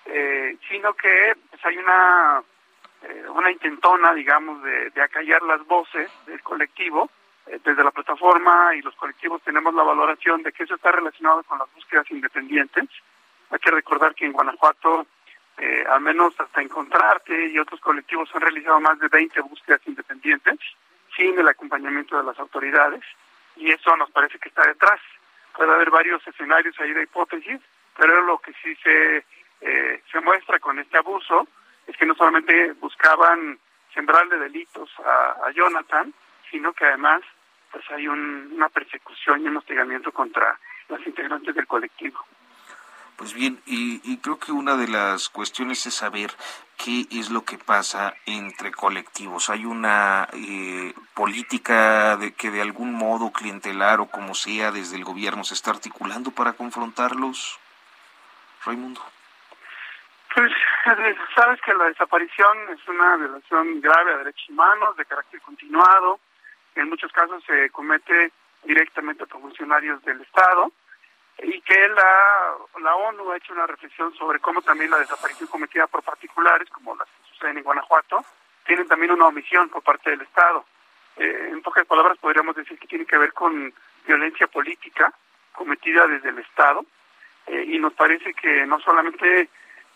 [0.07, 2.43] eh, sino que pues, hay una,
[3.31, 7.11] una intentona, digamos, de, de acallar las voces del colectivo.
[7.47, 11.59] desde la plataforma y los colectivos tenemos la valoración de que eso está relacionado con
[11.59, 12.89] las búsquedas independientes.
[13.51, 15.07] Hay que recordar que en Guanajuato
[15.59, 20.57] eh, al menos hasta encontrarte y otros colectivos han realizado más de 20 búsquedas independientes
[21.17, 23.03] sin el acompañamiento de las autoridades
[23.57, 25.01] y eso nos parece que está detrás.
[25.57, 27.61] Puede haber varios escenarios ahí de hipótesis,
[27.97, 29.25] pero lo que sí se,
[29.61, 31.49] eh, se muestra con este abuso
[31.89, 33.59] es que no solamente buscaban
[33.93, 36.13] sembrarle delitos a, Jonathan,
[36.51, 37.23] sino que además
[37.73, 40.59] pues hay una persecución y un hostigamiento contra
[40.89, 42.25] las integrantes del colectivo.
[43.17, 46.31] Pues bien, y, creo que una de las cuestiones es saber
[46.77, 49.51] qué es lo que pasa entre colectivos.
[49.51, 55.05] Hay una eh, política de que de algún modo clientelar o como sea desde el
[55.05, 57.59] gobierno se está articulando para confrontarlos.
[58.65, 59.03] Raimundo.
[60.35, 60.53] Pues
[61.35, 66.21] sabes que la desaparición es una violación grave a derechos humanos de carácter continuado.
[66.75, 68.31] En muchos casos se comete
[68.65, 70.71] directamente por funcionarios del Estado
[71.43, 75.87] y que la, la ONU ha hecho una reflexión sobre cómo también la desaparición cometida
[75.87, 78.25] por particulares, como las que suceden en Guanajuato,
[78.67, 80.65] tienen también una omisión por parte del Estado.
[81.17, 83.73] Eh, en pocas palabras podríamos decir que tiene que ver con
[84.07, 85.13] violencia política
[85.53, 86.85] cometida desde el Estado
[87.47, 89.49] eh, y nos parece que no solamente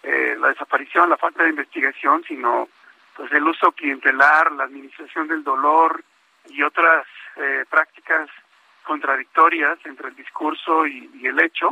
[0.03, 2.69] eh, la desaparición, la falta de investigación, sino
[3.17, 6.03] pues el uso clientelar, la administración del dolor
[6.49, 7.07] y otras
[7.71, 8.29] prácticas
[8.83, 11.71] contradictorias entre el discurso y, el hecho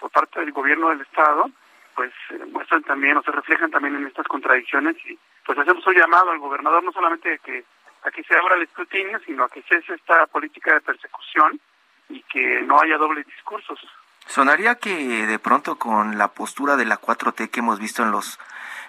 [0.00, 1.50] por parte del gobierno del Estado,
[1.94, 5.94] pues eh, muestran también o se reflejan también en estas contradicciones y pues hacemos un
[5.94, 7.64] llamado al gobernador no solamente de que
[8.02, 11.58] a que se abra el escrutinio, sino a que cese esta política de persecución
[12.08, 13.80] y que no haya dobles discursos.
[14.26, 18.38] Sonaría que de pronto con la postura de la 4T que hemos visto en los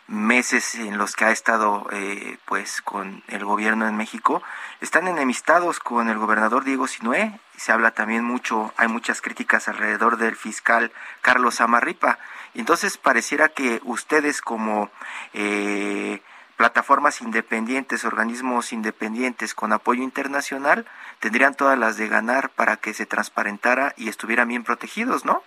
[0.07, 4.41] meses en los que ha estado eh, pues con el gobierno en México
[4.79, 10.17] están enemistados con el gobernador Diego Sinué se habla también mucho hay muchas críticas alrededor
[10.17, 12.19] del fiscal Carlos Amarripa.
[12.53, 14.89] Entonces pareciera que ustedes como
[15.33, 16.21] eh,
[16.57, 20.85] plataformas independientes organismos independientes con apoyo internacional
[21.19, 25.43] tendrían todas las de ganar para que se transparentara y estuvieran bien protegidos no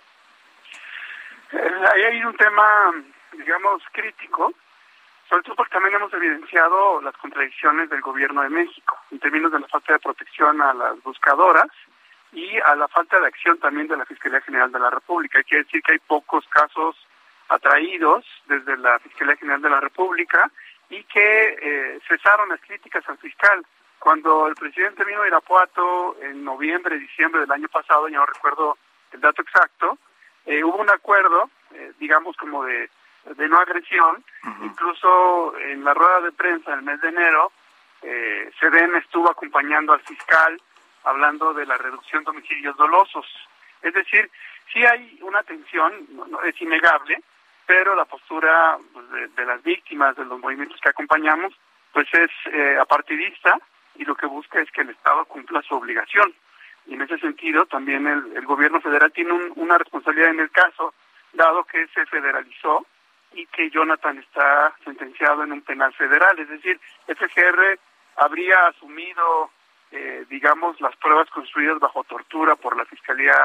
[1.51, 2.93] ahí hay un tema
[3.33, 4.53] digamos, crítico,
[5.29, 9.59] sobre todo porque también hemos evidenciado las contradicciones del gobierno de México en términos de
[9.59, 11.67] la falta de protección a las buscadoras
[12.33, 15.37] y a la falta de acción también de la Fiscalía General de la República.
[15.37, 16.95] Hay que decir que hay pocos casos
[17.49, 20.49] atraídos desde la Fiscalía General de la República
[20.91, 23.65] y que eh, cesaron las críticas al fiscal.
[23.97, 28.77] Cuando el presidente vino a Irapuato en noviembre, diciembre del año pasado, ya no recuerdo
[29.11, 29.97] el dato exacto,
[30.45, 32.89] eh, hubo un acuerdo, eh, digamos como de,
[33.25, 34.23] de no agresión,
[34.61, 37.51] incluso en la rueda de prensa en el mes de enero,
[38.01, 40.59] eh, CDN estuvo acompañando al fiscal
[41.03, 43.25] hablando de la reducción de homicidios dolosos.
[43.81, 44.29] Es decir,
[44.71, 47.21] sí hay una tensión, no, es innegable,
[47.71, 51.53] pero la postura pues, de, las víctimas, de los movimientos que acompañamos,
[51.93, 53.57] pues es eh, apartidista
[53.95, 56.33] y lo que busca es que el Estado cumpla su obligación.
[56.85, 60.93] Y en ese sentido también el, gobierno federal tiene una responsabilidad en el caso,
[61.31, 62.85] dado que se federalizó
[63.31, 66.37] y que Jonathan está sentenciado en un penal federal.
[66.39, 67.79] Es decir, FGR
[68.17, 69.49] habría asumido,
[69.91, 73.37] eh, digamos, las pruebas construidas bajo tortura por la Fiscalía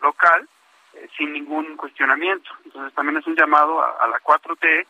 [0.00, 0.48] local
[0.96, 2.50] eh, sin ningún cuestionamiento.
[2.64, 4.86] Entonces también es un llamado a, la 4T.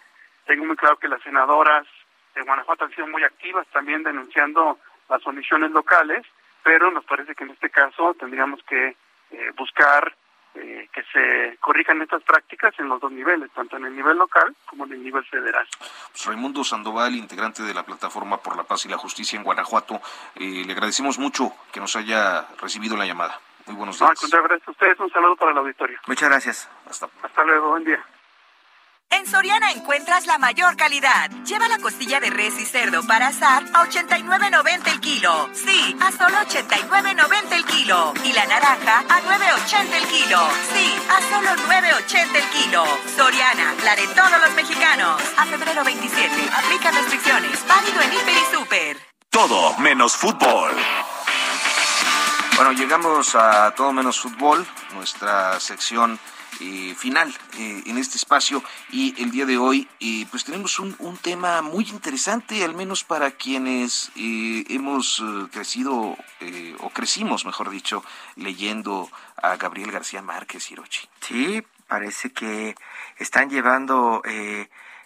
[0.46, 1.86] Tengo muy claro que las senadoras
[2.34, 4.78] de Guanajuato han sido muy activas también denunciando
[5.09, 6.24] las omisiones locales,
[6.62, 8.96] pero nos parece que en este caso tendríamos que
[9.30, 10.14] eh, buscar
[10.57, 14.55] eh, que se corrijan estas prácticas en los dos niveles, tanto en el nivel local
[14.66, 15.66] como en el nivel federal.
[15.78, 20.00] Pues Raimundo Sandoval, integrante de la Plataforma por la Paz y la Justicia en Guanajuato,
[20.36, 23.40] eh, le agradecemos mucho que nos haya recibido la llamada.
[23.66, 24.10] Muy buenos días.
[24.32, 25.00] No, gracias a ustedes.
[25.00, 25.98] Un saludo para el auditorio.
[26.06, 26.68] Muchas gracias.
[26.88, 27.70] Hasta, Hasta luego.
[27.70, 28.04] Buen día.
[29.10, 31.30] En Soriana encuentras la mayor calidad.
[31.44, 35.48] Lleva la costilla de res y cerdo para asar a 89.90 el kilo.
[35.52, 38.12] Sí, a solo 89.90 el kilo.
[38.24, 40.38] Y la naranja a 9.80 el kilo.
[40.72, 42.84] Sí, a solo 9.80 el kilo.
[43.16, 45.22] Soriana, la de todos los mexicanos.
[45.38, 46.50] A febrero 27.
[46.52, 47.66] Aplica restricciones.
[47.68, 48.96] Válido en Hiper y Super.
[49.30, 50.72] Todo menos fútbol.
[52.57, 56.20] Bueno, llegamos a todo menos fútbol, nuestra sección
[56.61, 60.94] eh, final eh, en este espacio y el día de hoy eh, pues tenemos un,
[61.00, 66.16] un, tema muy interesante al menos para quienes hemos crecido
[66.78, 68.05] o crecimos mejor dicho
[68.36, 71.09] leyendo a Gabriel García Márquez Hirochi.
[71.22, 72.76] Sí, parece que
[73.18, 74.22] están llevando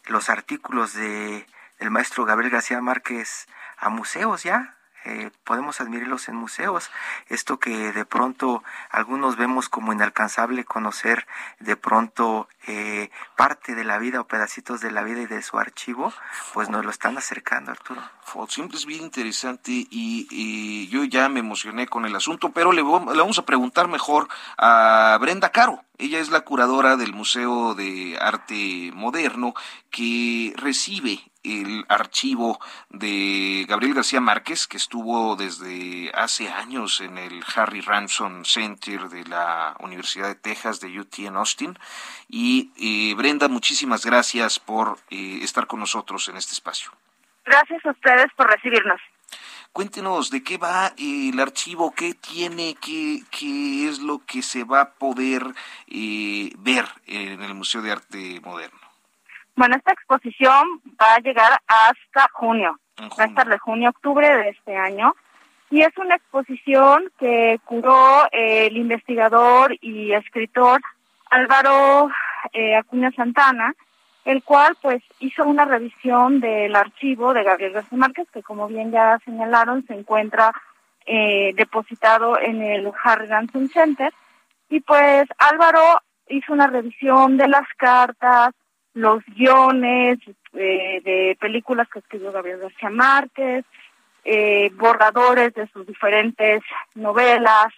[0.04, 1.46] los artículos de
[1.78, 4.77] el maestro Gabriel García Márquez a museos ya
[5.08, 6.90] eh, podemos admirarlos en museos.
[7.28, 11.26] Esto que de pronto algunos vemos como inalcanzable conocer
[11.60, 15.58] de pronto eh, parte de la vida o pedacitos de la vida y de su
[15.58, 16.12] archivo,
[16.52, 18.02] pues nos lo están acercando, Arturo.
[18.48, 23.20] Siempre es bien interesante y, yo ya me emocioné con el asunto, pero le, le
[23.20, 24.28] vamos a preguntar mejor
[24.58, 25.82] a Brenda Caro.
[25.96, 29.54] Ella es la curadora del Museo de Arte Moderno
[29.90, 37.42] que recibe el archivo de Gabriel García Márquez, que estuvo desde hace años en el
[37.54, 41.78] Harry Ransom Center de la Universidad de Texas de UT en Austin.
[42.28, 46.90] Y eh, Brenda, muchísimas gracias por eh, estar con nosotros en este espacio.
[47.44, 49.00] Gracias a ustedes por recibirnos.
[49.72, 54.80] Cuéntenos de qué va el archivo, qué tiene, qué, qué es lo que se va
[54.80, 55.42] a poder
[55.86, 58.87] eh, ver en el Museo de Arte Moderno.
[59.58, 62.78] Bueno, esta exposición va a llegar hasta junio,
[63.18, 65.16] va a estar de junio octubre de este año.
[65.68, 70.80] Y es una exposición que curó el investigador y escritor
[71.28, 72.08] Álvaro
[72.52, 73.74] eh, Acuña Santana,
[74.24, 78.92] el cual pues hizo una revisión del archivo de Gabriel García Márquez, que como bien
[78.92, 80.52] ya señalaron, se encuentra
[81.04, 84.12] eh, depositado en el Harry Ransom Center.
[84.68, 88.54] Y pues Álvaro hizo una revisión de las cartas,
[88.98, 90.18] los guiones
[90.54, 93.64] eh, de películas que escribió Gabriel García Márquez,
[94.24, 96.62] eh, borradores de sus diferentes
[96.96, 97.68] novelas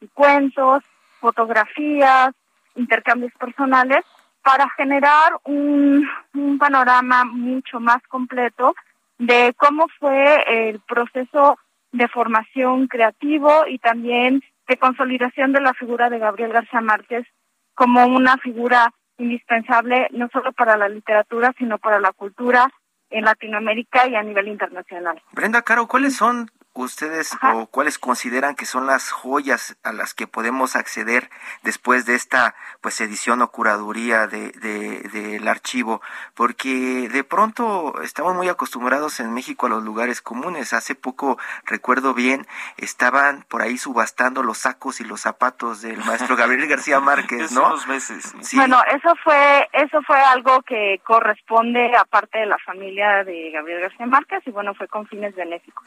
[0.00, 0.82] y cuentos,
[1.20, 2.34] fotografías,
[2.74, 4.04] intercambios personales,
[4.42, 8.74] para generar un, un panorama mucho más completo
[9.18, 11.56] de cómo fue el proceso
[11.92, 17.26] de formación creativo y también de consolidación de la figura de Gabriel García Márquez
[17.74, 22.70] como una figura indispensable no solo para la literatura, sino para la cultura
[23.10, 25.22] en Latinoamérica y a nivel internacional.
[25.32, 26.50] Brenda Caro, ¿cuáles son
[26.82, 31.30] ustedes o cuáles consideran que son las joyas a las que podemos acceder
[31.62, 36.02] después de esta pues edición o curaduría de, del archivo
[36.34, 40.72] porque de pronto estamos muy acostumbrados en México a los lugares comunes.
[40.72, 42.46] Hace poco recuerdo bien
[42.76, 47.76] estaban por ahí subastando los sacos y los zapatos del maestro Gabriel García Márquez no
[47.86, 53.50] meses bueno eso fue eso fue algo que corresponde a parte de la familia de
[53.50, 55.84] Gabriel García Márquez y bueno fue con fines benéficos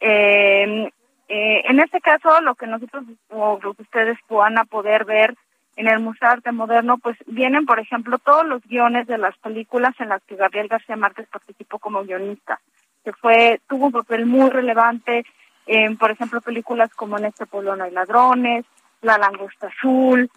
[0.00, 0.90] eh,
[1.28, 5.36] eh, en este caso, lo que nosotros o lo que ustedes van a poder ver
[5.76, 9.94] en el Museo Arte Moderno, pues vienen, por ejemplo, todos los guiones de las películas
[10.00, 12.60] en las que Gabriel García Márquez participó como guionista.
[13.04, 15.24] que fue tuvo un papel muy relevante
[15.66, 18.66] en, por ejemplo, películas como En este pueblo no hay ladrones,
[19.02, 20.28] La langosta azul,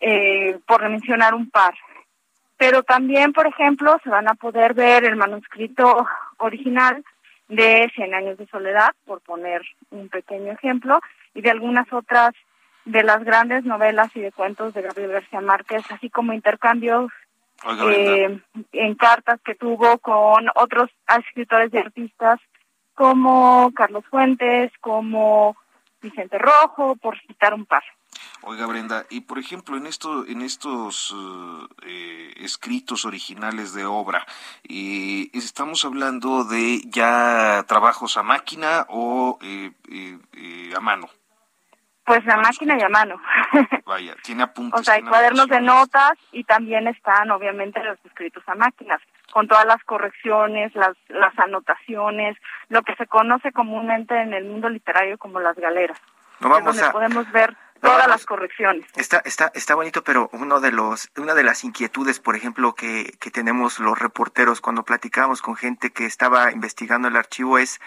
[0.00, 1.74] eh, por mencionar un par.
[2.56, 6.06] Pero también, por ejemplo, se van a poder ver el manuscrito
[6.38, 7.04] original
[7.50, 11.00] de Cien años de soledad, por poner un pequeño ejemplo,
[11.34, 12.32] y de algunas otras
[12.84, 17.10] de las grandes novelas y de cuentos de Gabriel García Márquez, así como intercambios
[17.88, 18.40] eh,
[18.72, 20.88] en cartas que tuvo con otros
[21.18, 22.40] escritores y artistas
[22.94, 25.56] como Carlos Fuentes, como
[26.00, 27.82] Vicente Rojo, por citar un par.
[28.42, 31.14] Oiga Brenda, y por ejemplo en esto, en estos
[31.86, 34.26] eh, escritos originales de obra,
[34.68, 41.08] eh, estamos hablando de ya trabajos a máquina o a mano.
[42.10, 43.20] Pues la máquina y a mano.
[43.86, 44.80] Vaya, tiene apuntes.
[44.80, 49.00] o sea, hay cuadernos de notas y también están obviamente los escritos a máquinas,
[49.30, 52.36] con todas las correcciones, las, las anotaciones,
[52.68, 56.00] lo que se conoce comúnmente en el mundo literario como las galeras.
[56.40, 58.86] No vamos donde podemos ver todas las correcciones.
[58.96, 63.14] Está, está, está bonito, pero uno de los, una de las inquietudes, por ejemplo, que,
[63.20, 67.80] que tenemos los reporteros cuando platicamos con gente que estaba investigando el archivo es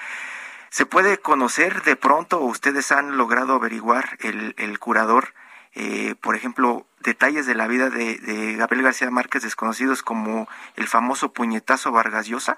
[0.73, 5.35] ¿Se puede conocer de pronto, o ustedes han logrado averiguar, el, el curador,
[5.75, 11.31] eh, por ejemplo, detalles de la vida de, Gabriel García Márquez desconocidos como el famoso
[11.31, 12.57] puñetazo Vargas Llosa?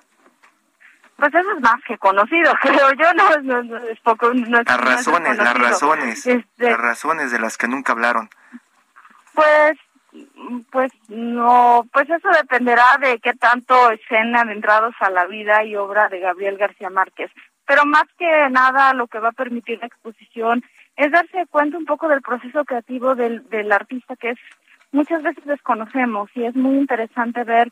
[1.18, 4.32] Pues eso es más que conocido, creo yo, no, es poco.
[4.34, 8.30] las razones, las razones, este las razones de las que nunca hablaron.
[9.34, 9.78] Pues
[10.72, 16.08] pues no, pues eso dependerá de qué tanto estén adentrados a la vida y obra
[16.08, 17.30] de Gabriel García Márquez
[17.66, 20.64] pero más que nada lo que va a permitir la exposición
[20.96, 24.40] es darse cuenta un poco del proceso creativo del, del artista que es
[24.92, 27.72] muchas veces desconocemos y es muy interesante ver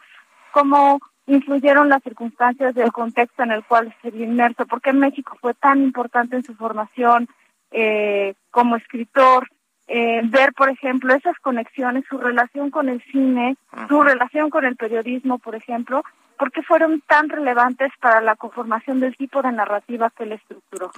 [0.52, 5.54] cómo influyeron las circunstancias del contexto en el cual se vio inmerso, porque México fue
[5.54, 7.28] tan importante en su formación
[7.72, 9.48] eh, como escritor,
[9.88, 13.58] eh, ver, por ejemplo, esas conexiones, su relación con el cine,
[13.88, 16.04] su relación con el periodismo, por ejemplo,
[16.38, 20.92] ¿por qué fueron tan relevantes para la conformación del tipo de narrativa que él estructuró?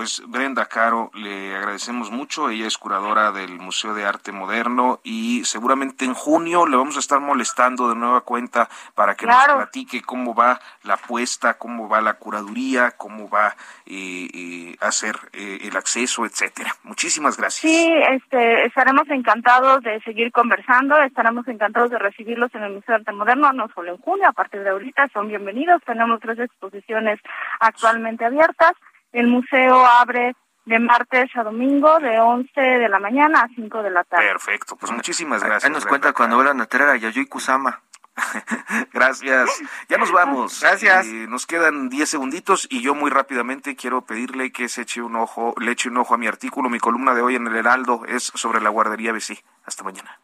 [0.00, 2.48] Pues Brenda Caro, le agradecemos mucho.
[2.48, 7.00] Ella es curadora del Museo de Arte Moderno y seguramente en junio le vamos a
[7.00, 12.00] estar molestando de nueva cuenta para que nos platique cómo va la apuesta, cómo va
[12.00, 13.48] la curaduría, cómo va
[13.84, 16.74] eh, eh, a hacer eh, el acceso, etcétera.
[16.82, 17.70] Muchísimas gracias.
[17.70, 23.00] Sí, este, estaremos encantados de seguir conversando, estaremos encantados de recibirlos en el Museo de
[23.00, 25.82] Arte Moderno, no solo en junio, a partir de ahorita son bienvenidos.
[25.84, 27.20] Tenemos tres exposiciones
[27.60, 28.72] actualmente abiertas.
[29.12, 30.34] El museo abre
[30.66, 34.26] de martes a domingo de 11 de la mañana a 5 de la tarde.
[34.26, 35.64] Perfecto, pues muchísimas gracias.
[35.64, 37.82] Ahí nos cuenta cuando vuelvan a traer a Yayoi Kusama.
[38.92, 39.48] Gracias.
[39.88, 40.60] Ya nos vamos.
[40.60, 41.06] Gracias.
[41.06, 45.16] Eh, nos quedan 10 segunditos y yo muy rápidamente quiero pedirle que se eche un
[45.16, 46.68] ojo, le eche un ojo a mi artículo.
[46.68, 49.42] Mi columna de hoy en el Heraldo es sobre la guardería BC.
[49.64, 50.20] Hasta mañana.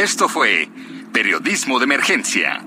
[0.00, 0.66] Esto fue
[1.12, 2.66] Periodismo de Emergencia.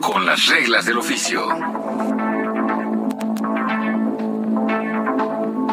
[0.00, 1.48] Con las reglas del oficio.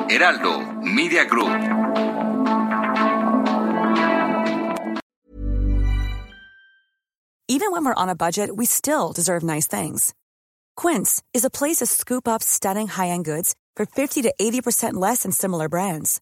[0.09, 1.51] Heraldo Media Group.
[7.47, 10.15] Even when we're on a budget, we still deserve nice things.
[10.75, 14.95] Quince is a place to scoop up stunning high end goods for 50 to 80%
[14.95, 16.21] less than similar brands.